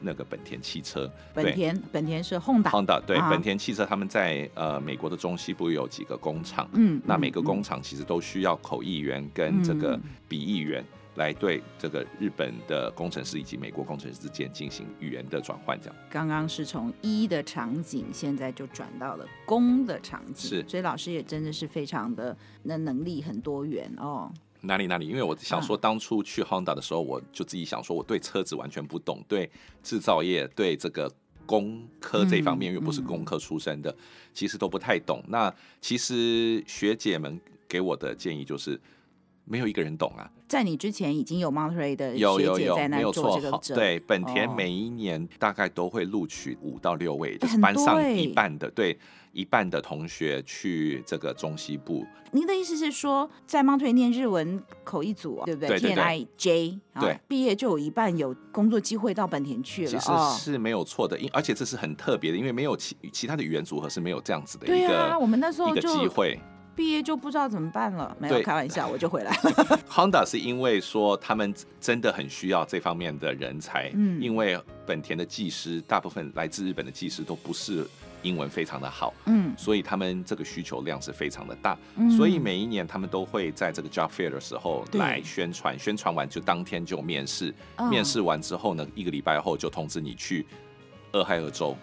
[0.02, 10.84] 那个本田汽车，本田本田是 Honda，Honda 对，本田汽车他们在呃美国的中西部有几个工厂，嗯，那每个工厂其实都需要口译员跟这个笔译员
[11.16, 15.96] 来对这个日本的工程师以及美国工程师之间进行语言的转换，这样。
[16.10, 24.32] 刚刚是从一的场景，现在就转到了工的场景，是，所以老师也真的是非常的那能力很多元哦。
[24.68, 25.08] 哪里哪里？
[25.08, 29.50] 因为我想说，当初去 Honda 的时候，我就自己想说，我对车子完全不懂，对
[29.82, 31.12] 制造业、对这个
[31.46, 33.96] 工科这方面又不是工科出身的，
[34.34, 35.24] 其实都不太懂。
[35.30, 35.52] 那
[35.82, 38.80] 其实学姐们给我的建议就是，
[39.48, 40.30] 没有一个人懂啊。
[40.48, 43.76] 在你之前已经有 Monterey 的学姐在那做这个证。
[43.76, 48.98] 对，本田每一年大概都会录取五到六位，就是班上一半的，对。
[49.34, 52.04] 一半的同学去这个中西部。
[52.32, 55.80] 您的意思是说，在 Monterey 念日文口译组，对不对？
[55.80, 57.20] 对对对。
[57.28, 59.92] 毕业就有一半有工作机会到本田去了。
[59.92, 64.88] 其实是没有错的，因而且这是很特别的，因为没有其其他的语言组合是没有这样子的一个。
[64.88, 66.40] 对啊，我们那时候一个机会。
[66.78, 69.80] 毕业就不知道怎么办了，没有开玩笑，我就回来了。
[69.90, 77.86] Honda 是因为说他们真的很需要这方面的人才，嗯，因为本田的技师大部分来自日本的技师都不是。
[78.24, 90.46] 英文非常的好，嗯，所以他们这个需求量是非常的大，嗯，所以每一年他们都会在这个 job fair 的时候来宣传，宣传完就当天就面试，哦，面试完之后呢，一个礼拜后就通知你去
[91.14, 91.78] 俄亥俄州。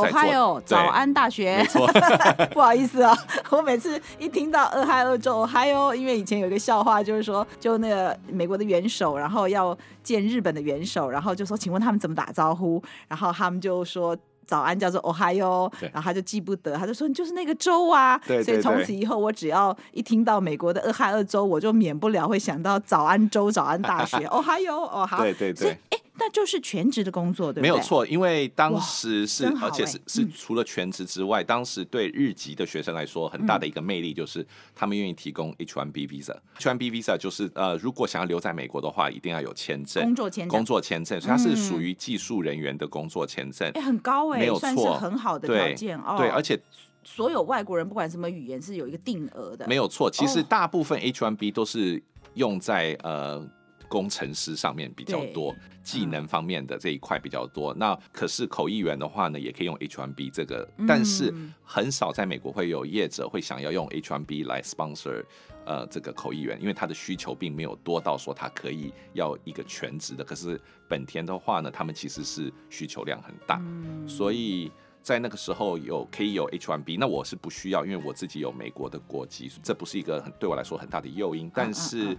[0.00, 1.64] 俄亥俄早安大学，
[2.52, 3.16] 不好意思啊，
[3.50, 12.82] 我每次一听到俄亥俄州，俄亥俄，因为以前有一个笑话，就是说，就那个美国的元首，然后要见日本的元首，然后就说，请问他们怎么打招呼？
[13.08, 14.16] 然后他们就说。
[14.46, 25.78] 早安叫做 Ohio，然后他就记不得，他就说你就是那个州啊，对对对，所以从此以后我只要一听到美国的俄亥俄州，我就免不了会想到早安州、早安大学 Ohio 哦，好，对对对。
[26.18, 27.62] 那就是全职的工作，对不对？
[27.62, 36.36] 没有错，因为当时是，而且是是除了全职之外，当时对日籍的学生来说，很大的一个魅力就是他们愿意提供 H1B visa。
[36.58, 43.70] H1B visa 就是呃，如果想要留在美国的话，一定要有签证，工作签证，工作签证，所以它是属于技术人员的工作签证。
[43.74, 46.16] 哎，很高哎，没有错，算是很好的条件哦。
[46.18, 46.60] 对，而且
[47.02, 49.66] 所有外国人不管什么语言是有一个定额的。
[49.66, 52.02] 没有错，其实大部分 H1B 都是
[52.34, 53.48] 用在呃。
[53.90, 57.74] 工程师上面比较多，技能方面的这一块比较多。
[57.74, 65.24] 嗯、那可是口译员的话呢，也可以用 H1B 这个，嗯、但是很少在美国会有业者会想要用 H1B 来 sponsor
[65.66, 70.22] 呃这个口译员，因为他的需求并没有多到说他可以要一个全职的。
[70.22, 74.70] 可是本田的话呢，他们其实是需求量很大，嗯、所以
[75.02, 76.96] 在那个时候有可以有 H1B。
[76.96, 82.16] 那我是不需要，因为我自己有美国的国籍，这不是一个很对我来说很大的诱因，但是。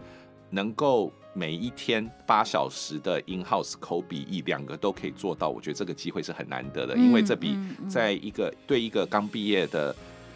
[0.51, 7.57] 能够每一天八小时的 in house 口笔译两个都可以做到，我觉得这个机会是很难得的，因为这比
[7.89, 9.95] 在一个对一个刚毕业的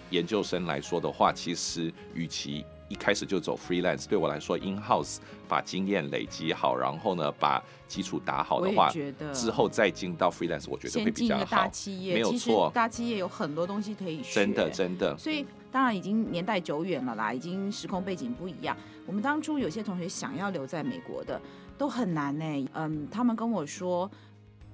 [0.09, 8.89] 研究生来说的话，其实与其一开始就走 freelance，对我来说 in house 把经验累积好，然后呢把基础打好的话，
[9.33, 11.45] 之后再进到 freelance，我觉得会比较好。
[11.45, 15.17] 大企业没有错，大企业有很多东西可以学，真的真的。
[15.17, 15.45] 所以
[15.75, 18.77] 当然已经年代久远了啦，已经时空背景不一样。
[19.05, 21.41] 我们当初有些同学想要留在美国的
[21.77, 22.69] 都很难呢。
[22.71, 24.09] 嗯，他们跟我说，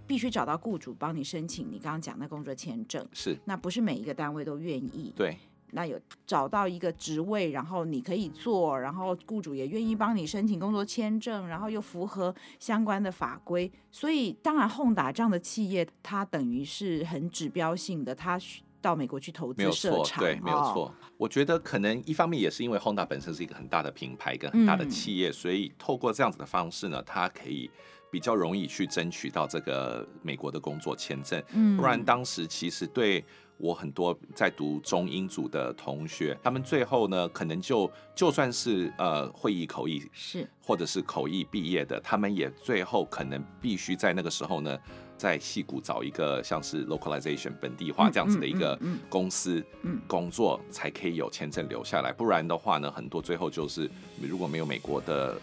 [0.06, 3.04] 必须找到雇主帮你申请你刚刚讲的工作签证。
[3.14, 5.12] 是，那不是每一个单位都愿意。
[5.16, 5.36] 对，
[5.72, 18.40] 那有找到一个职位，然后你可以做，然后雇主也愿意帮你申请工作签证，然后又符合相关的法规，所以当然 Honda 这样的企业，它等于是很指标性的，它
[18.82, 20.88] 到美国去投资设厂，对，没有错。
[20.88, 27.69] 哦、我觉得可能一方面也是因为 Honda 本身是一个很大的品牌跟很大的企业，嗯、所以透过这样子的方式呢，它可以。
[28.12, 33.23] 比较容易去争取到这个美国的工作签证，嗯，不然当时其实对
[33.56, 44.77] 我很多在读中英组的同学，他们最后呢，可能就就算是呃会议口译是，或者是口译毕业的，他们也最后可能必须在那个时候呢，
[45.22, 49.63] 在戏谷找一个像是 localization 本地化这样子的一个公司
[50.08, 53.88] 工作，才可以有签证留下来，不然的话呢，很多最后就是
[54.19, 55.38] 如果没有美国的。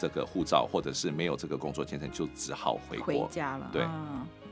[0.00, 3.68] 这个护照，或者是没有这个工作签证，就只好回国回家了。
[3.72, 3.82] 对，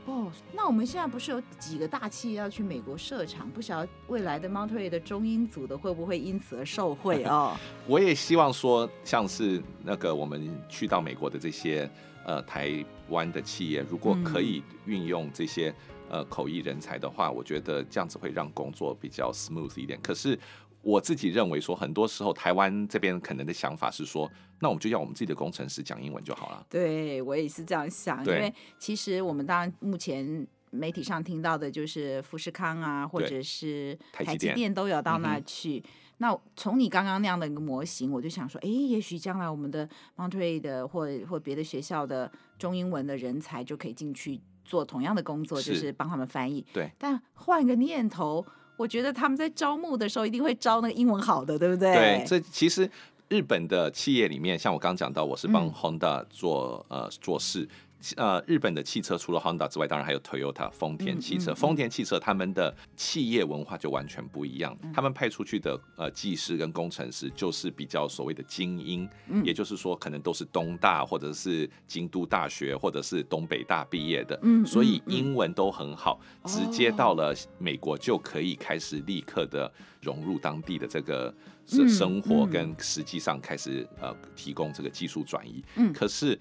[0.05, 3.49] 哦，那我们现在不是有几个大企业要去美国设厂？
[3.51, 7.55] 不晓得未来的 Monterey 的中英组的会不会因此而受惠哦？
[7.87, 11.89] 我也希望说，像是那个我们去到美国的这些
[12.25, 15.73] 呃台湾的企业，如果可以运用这些
[16.09, 19.99] 呃口译人才的话，我觉得这样子会让工作比较 smooth 一点。
[20.01, 20.37] 可是。
[20.83, 26.65] 我自己认为说，很多时候台湾这边可能的想法是说，那我们就要我们自己的工程师讲英文就好了。
[26.69, 35.79] 对，我也是这样想，因为其实我们当然目前媒体上听到的就是富士康啊，或者是台积电都有到那去。
[35.79, 35.83] 嗯、
[36.19, 46.65] 那从你刚刚那样的一个模型，我就想说，哎，也许将来我们的 Monterey 的或或别的学校的中英文的人才就可以进去做同样的工作，是就是帮他们翻译。
[46.73, 48.45] 对，但换个念头。
[48.77, 51.95] 我觉得他们在招募的时候一定会招那个英文好的，对不对？
[51.95, 52.87] 对，这其实
[53.27, 57.67] 日本的企业里面，像我刚刚讲到，我是帮 Honda 做、嗯、呃做事。
[58.15, 61.53] 呃，日本的汽车除了 Honda 之外，当然还有 Toyota 丰田汽车。
[61.55, 79.71] 丰、嗯嗯嗯、田汽车他们的企业文化就完全不一样，嗯、他们派出去的呃技师跟工程师就是比较所谓的精英，嗯、也就是说可能都是东大或者是京都大学或者是东北大毕业的，嗯、所以英文都很好，嗯、直接到了美国就可以开始立刻的
[80.01, 81.33] 融入当地的这个
[81.65, 85.63] 生活，跟实际上开始呃提供这个技术转移。
[85.77, 86.39] 嗯，可是。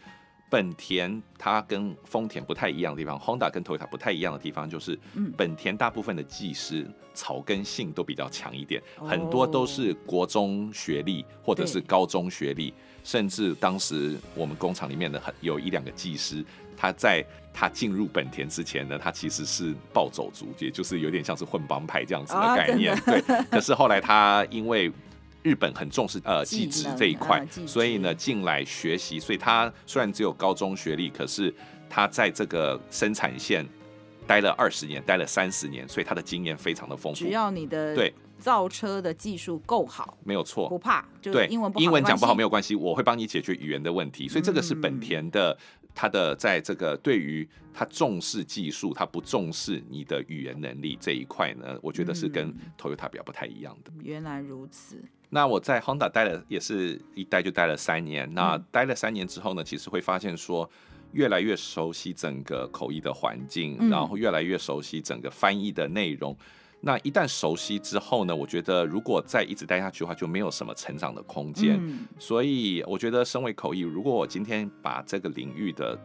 [0.48, 4.98] 本田它跟丰田不太一样的地方，Honda 跟 Toyota 不太一样的地方就是，
[5.36, 12.72] 本田大部分的技师草根性都比较强一点，很多都是国中学历或者是高中学历，
[13.02, 16.44] 甚至当时我们工厂里面的很有一两个技师，
[16.76, 23.20] 他在他进入本田之前呢，他其实是暴走族，也就是有点像是混帮派这样子的概念，对。
[23.50, 24.92] 可是后来他因为
[25.46, 31.54] 日本很重视呃技职这一块，呃、所以呢进来学习，所以他虽然只有高中学历，可是
[31.88, 33.64] 他在这个生产线
[34.26, 37.20] 待了二十年，待了三十年，所以他的经验非常的丰富。
[37.20, 41.06] 只要你的对造车的技术够好，没有错，不怕。
[41.22, 44.26] 对，英文英文讲不好没有关系，我会帮你解决语言的问题。
[44.28, 45.56] 所以这个是本田的，
[45.96, 53.90] 他的在这个对于他重视技术，他不重视你的语言能力这一块呢，我觉得是跟 Toyota 比较不太一样的。
[53.96, 55.02] 嗯、原来如此。
[55.30, 58.32] 那我在 Honda 待了也是一待就待了三年。
[58.34, 60.70] 那待了三年之后呢，其实会发现说，
[61.12, 66.36] 越来越熟悉整个口译的环境，然后越来越熟悉整个翻译的内容。
[66.80, 71.80] 那一旦熟悉之后呢，我觉得如果再一直待下去的话，就没有什么成长的空间。
[72.18, 75.98] 所以我觉得，身为口译，如果我今天把这个领域的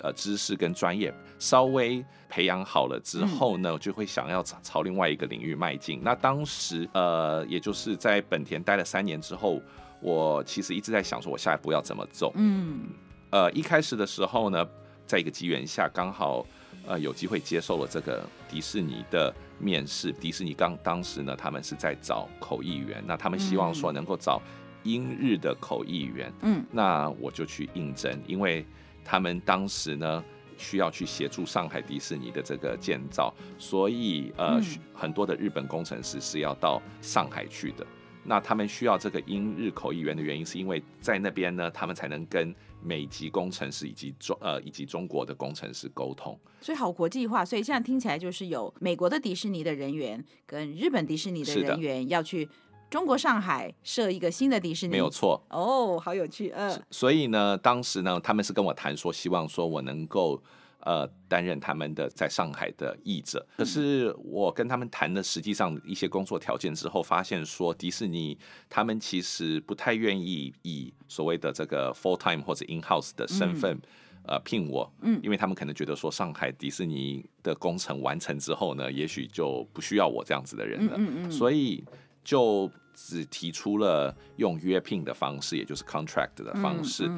[0.00, 6.00] 呃，知识跟专业稍微培养好了之后呢，我就会想要朝另外一个领域迈进。
[6.02, 9.60] 那当时呃，也就是在本田待了三年之后，
[10.00, 12.32] 我其实一直在想说，我下一步要怎么走。
[12.34, 12.88] 嗯，
[13.30, 14.66] 呃，一开始的时候呢，
[15.06, 16.44] 在一个机缘下，刚好
[16.86, 19.32] 呃有机会接受了这个迪士尼的
[19.62, 20.12] 面试。
[20.12, 24.42] 迪士尼刚当时呢，他们是在找口译员，那他们希望说能够找
[24.82, 26.30] 英日的口译员。
[26.42, 28.66] 嗯，那我就去应征，因为。
[29.04, 30.24] 他们当时呢，
[30.56, 37.84] 需要去协助上海迪士尼的这个建造，所以呃，嗯、很多的日本工程师是要到上海去的。
[38.22, 46.38] 那他们需要这个英日口译员的原因，是因为在那边呢，他们才能跟美籍工程师以及中呃以及中国的工程师沟通。
[46.60, 52.48] 所以好国际化，所以现在听起来就是有美国的迪士尼的人员跟日本迪士尼的人员要去。
[52.90, 56.78] 中国上海设一个新的迪士尼，没有错哦，好有趣，嗯。
[56.90, 60.42] 所以呢，当时呢，他们是跟我谈说，希望说我能够
[60.82, 63.44] 呃担任他们的在上海的译者。
[63.56, 73.80] 可是我跟他们谈了实际上一些工作条件之后，发现说迪士尼他们其实不太愿意以所谓的这个 full time 或者 in house 的身份。
[74.24, 81.84] 呃聘我，嗯，因为他们可能觉得说上海迪士尼的工程完成之后呢，也许就不需要我这样子的人了，嗯嗯，嗯，所以
[82.22, 87.10] 就只提出了用约聘的方式，也就是 contract 的方式。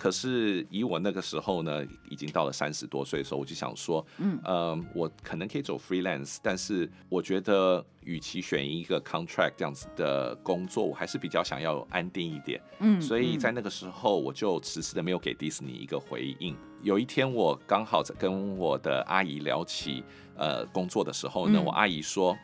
[0.00, 12.58] 可是以我那个时候呢，已经到了三十多岁的时候，我就想说，嗯，呃，我可能可以走 freelance，但是我觉得，与其选一个 contract 这样子的工作，我还是比较想要安定一点。
[12.78, 16.56] 嗯，所以在那个时候，我就迟迟的没有给迪士尼一个回应。
[16.80, 20.02] 有一天，我刚好在跟我的阿姨聊起
[20.34, 22.34] 呃工作的时候呢，我阿姨说，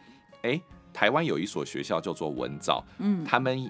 [0.43, 0.61] 哎，
[0.93, 3.67] 台湾有一所学校叫做文藻，嗯，他们。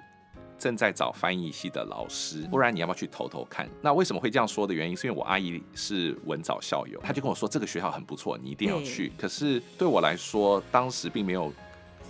[0.59, 3.68] 正在找翻译系的老师，不然你要不要去投投看？
[3.82, 9.12] 那为什么会这样说的原因，是因为我阿姨是文藻校友，她就跟我说这个学校很不错，你一定要去。
[9.18, 11.52] 可是对我来说，当时并没有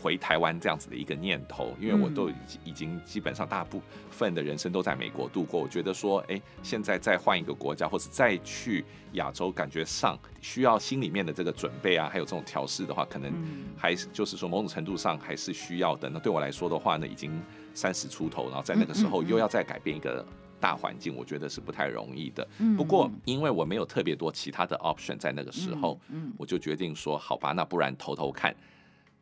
[0.00, 2.30] 回台湾这样子的一个念头，因为我都
[2.64, 5.60] 已经基本上大部分的人生都在美国度过。
[5.60, 13.32] 我觉得说，哎，现在再换一个国家，或是再去亚洲，感觉上需要心里面的这个准备啊，还有这种调试的话，可能
[13.76, 16.08] 还是就是说某种程度上还是需要的。
[16.08, 17.42] 那对我来说的话呢，已经。
[17.76, 20.26] 三十出头，然后在那个时候又要再改变一个
[20.58, 22.48] 大环境，我觉得是不太容易的。
[22.76, 26.00] 不过因为我没有特别多其他的 option，在那个时候，
[26.38, 28.56] 我就决定说，好吧，那不然偷偷看。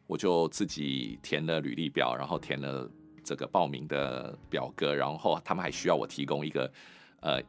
[0.07, 2.89] 我就自己填了履历表，然后填了
[3.25, 6.71] 这个报名的表格，然后他们还需要我提供一个
[7.21, 7.43] 呃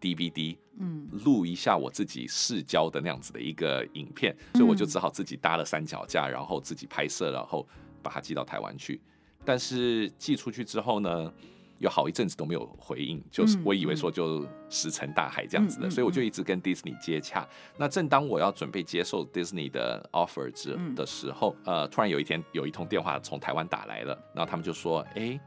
[0.00, 7.64] DVD，嗯，录一下我自己试教的那样子的一个影片，所以我就只好自己搭了三脚架，然后自己拍摄，然后
[8.02, 9.00] 把它寄到台湾去。
[9.44, 11.32] 但是寄出去之后呢，
[11.78, 17.48] 有好一阵子都没有回应，就是我以为说就石沉大海这样子的，所以我就一直跟 Disney 接洽。
[17.78, 25.40] 那正当我要准备接受 Disney 的 offer 之的时候，呃，突然有一天有一通电话从台湾打来了，然后他们就说：“哎，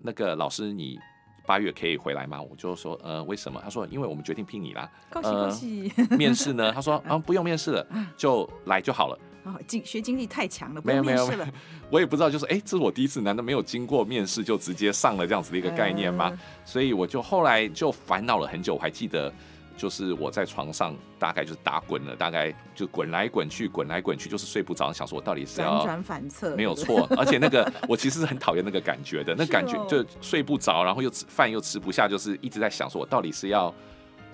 [0.00, 0.98] 那个老师，你
[1.46, 6.16] 八月可以回来吗？”我就说：“呃，为什么？”他说：“因为我们决定聘你啦。”恭喜恭喜！
[6.16, 6.70] 面试呢？
[6.70, 9.18] 他说：“啊，不用面试了，就来就好了。”
[9.66, 11.30] 经学经历太强了，没有没有
[11.90, 16.36] 我也不知道，就是哎，这是我第一次，难道没有经过面试就直接上了这样子的一个概念吗？
[16.64, 19.32] 所以我就后来就烦恼了很久，我还记得，
[19.76, 33.74] 就是我在床上大概就是打滚了，大概就滚来滚去，滚来滚去，就是睡不着，想说我到底是要辗转反侧，没有错，而且那个 我其实是很讨厌那个感觉的，那感觉就睡不着，然后又吃饭又吃不下，就是一直在想说我到底是要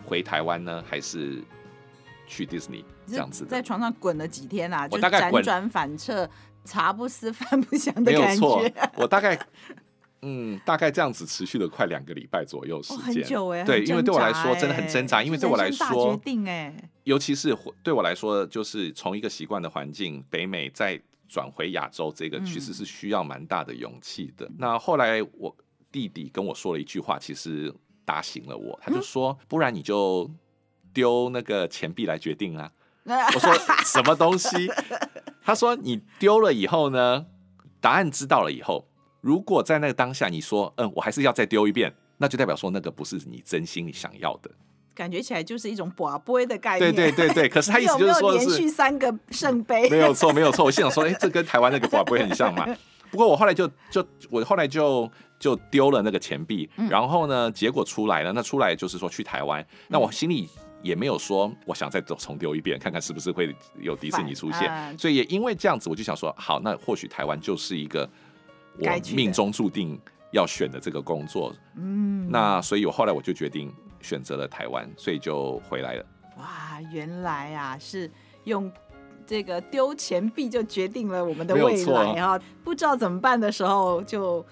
[0.05, 1.43] 回台湾呢，还是？
[2.27, 4.89] 去迪士尼这样子，在床上滚了几天啊？
[4.91, 6.29] 我大概辗转反侧，
[6.65, 8.27] 茶不思饭不想的感觉。
[8.27, 9.39] 没有错， 我大概
[10.23, 12.99] 嗯，大概这样子持续了快两个礼拜左右时间。
[12.99, 20.99] 哦，很久哎，对，因为对我来说真的很挣扎，因为对我来说，决定哎，尤其是对我来说，就是从一个习惯的环境北美再
[21.29, 24.47] 转回亚洲，这个其实是需要蛮大的勇气的。
[24.47, 24.55] 嗯。
[24.59, 25.55] 那后来我
[25.93, 27.75] 弟弟跟我说了一句话，其实
[28.07, 30.31] 打醒了我，他就说：“不然你就。”
[30.95, 32.71] 丢那个钱币来决定啊！
[33.35, 33.53] 我说
[33.85, 34.71] 什么东西？
[35.45, 37.27] 他说你丢了以后呢，
[37.81, 38.89] 答案知道了以后，
[39.21, 44.51] 如果在那个当下你说嗯，我还是要再丢一遍，那就代表说那个不是你真心你想要的。
[44.95, 46.95] 感觉起来就是一种博杯的概念。
[46.95, 49.87] 对对对对，可是他意思就是说连续三个圣杯？
[49.91, 50.65] 没有错没有错。
[50.65, 52.65] 我心想说，哎，这跟台湾那个博杯很像嘛。
[53.11, 60.49] 不过我后来就就我后来就就丢了那个钱币，然后呢，结果出来了，那出来就是说去台湾，那我心里。
[60.85, 64.71] 也没有说我想再重丢一遍，看看是不是会有迪士尼出现。
[64.71, 68.07] 呃、所以也因为这样子，我就想说，好，那或许台湾就是一个
[68.79, 69.99] 我命中注定
[70.31, 71.55] 要选的这个工作。
[71.77, 73.73] 嗯，那所以我后来我就决定
[74.03, 76.07] 选择了台湾，所以就回来了。
[76.37, 78.11] 哇，原来啊是
[78.45, 78.71] 用
[79.27, 82.39] 这个丢钱币就决定了我们的未来啊！
[82.63, 84.45] 不知道怎么办的时候就。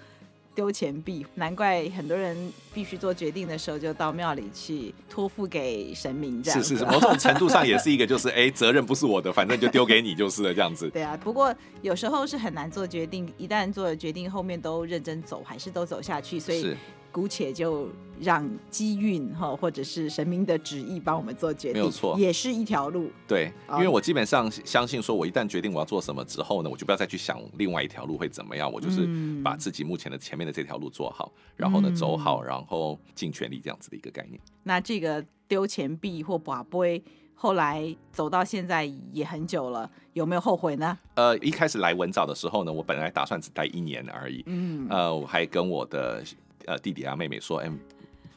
[0.55, 6.61] 丢钱币，难怪很多人必须做决定的时候，就到庙里去托付给神明这样。
[6.61, 10.89] 是是是，某种程度上也是一个，就是 哎，责任不是我的，反正就丢给你就是了这样子。
[10.89, 16.75] 对啊，不过有时候是很难做决定，一旦做了决定，后面都认真走，还是都走下去，所以。
[17.13, 17.87] 姑且就
[18.19, 23.11] 让机运哈，或者是神明的旨意帮我们做决定，没有错，也是一条路。
[23.27, 29.07] 对，因为我基本上相信，说我一旦决定我要做什么之后呢，我就不要再去想另外一条路会怎么样，我就是
[29.43, 34.41] 把自己目前的前面的这条路做好，然后呢走好，然后尽全力这样子的一个概念。
[34.63, 37.03] 那这个丢钱币或把杯，
[37.35, 40.97] 后来走到现在也很久了，有没有后悔呢？
[41.13, 44.43] 呃，一开始来文藻的时候呢，我本来打算只待一年而已。
[44.47, 46.23] 嗯，呃，我还跟我的。
[46.65, 47.69] 呃，弟弟啊，妹妹说：“哎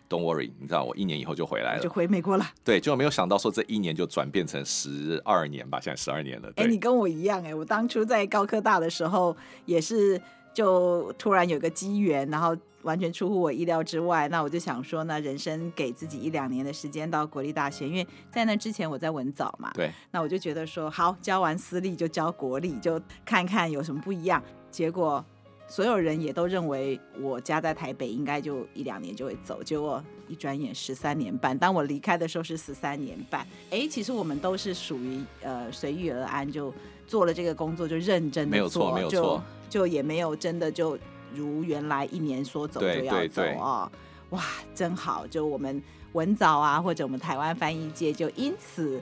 [0.09, 2.47] ，Don't worry，你知道我一年以后就回来了，就回美国了。
[2.65, 6.53] 对，就没有想到说这一年就转变成十二年吧，现在十二年了。
[6.57, 10.21] 哎，你跟我一样哎，我当初在高科大的时候也是，
[10.55, 14.29] 就突然有个机缘，然后完全出乎我意料之外。
[14.29, 19.73] 那我就想说呢，人生给自己一两年的时间到国立大学，因为在那之前我在文藻嘛。
[19.75, 19.91] 对。
[20.13, 24.43] 那我就觉得说，好，教完私立就教国立，就看看有什么不一样。
[24.71, 25.25] 结果
[25.69, 29.63] 所有人也都认为我家在台北，应该就一两年就会走。
[29.63, 33.47] 结果一转眼十三年半，当我离开的时候是十三年半。
[33.71, 36.73] 哎，其实我们都是属于呃随遇而安，就
[37.07, 40.97] 做了这个工作就认真的做，没有错，没有错，就就也没有真的就
[41.35, 43.93] 如原来一年说走就要走啊、哦。
[44.31, 44.43] 哇，
[44.75, 45.27] 真好！
[45.27, 49.01] 就我们文藻啊，或者我们台湾翻译界，就因此。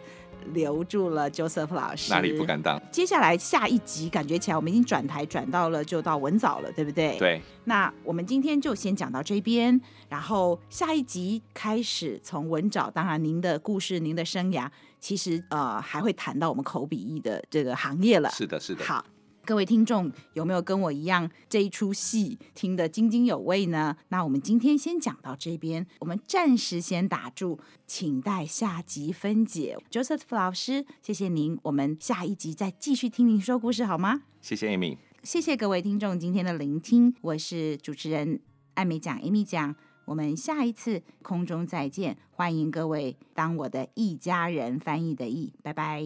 [0.52, 2.80] 留住了 Joseph 老师，哪里不敢当？
[2.90, 7.18] 接下来下一集，感觉起来我们已经转台转到了，就到文藻了，对不对？
[7.18, 7.40] 对。
[7.64, 14.68] 那我们今天就先讲到这边，然后下一集开始从文藻，当然您的故事、您的生涯，
[15.00, 18.30] 其实呃还会谈到我们口笔译的这个行业了。
[18.30, 18.84] 是的，是的。
[18.84, 19.04] 好。
[19.46, 23.94] 各位听众有没有跟我一样这一出戏听得津津有味呢？
[24.08, 29.76] 那我们今天先讲到这边，我们暂时先打住，请待下集分解。
[29.90, 34.22] Joseph 老师，谢谢您，我们下一集再继续听您说故事好吗？
[34.40, 38.40] 谢谢 Amy，谢谢各位听众今天的聆听，我是主持人
[38.74, 39.76] 艾美讲 Amy 讲，
[40.06, 46.02] 我们下一次空中再见，欢迎各位当我的一家人翻译的译，拜拜，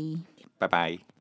[0.59, 1.18] 拜拜。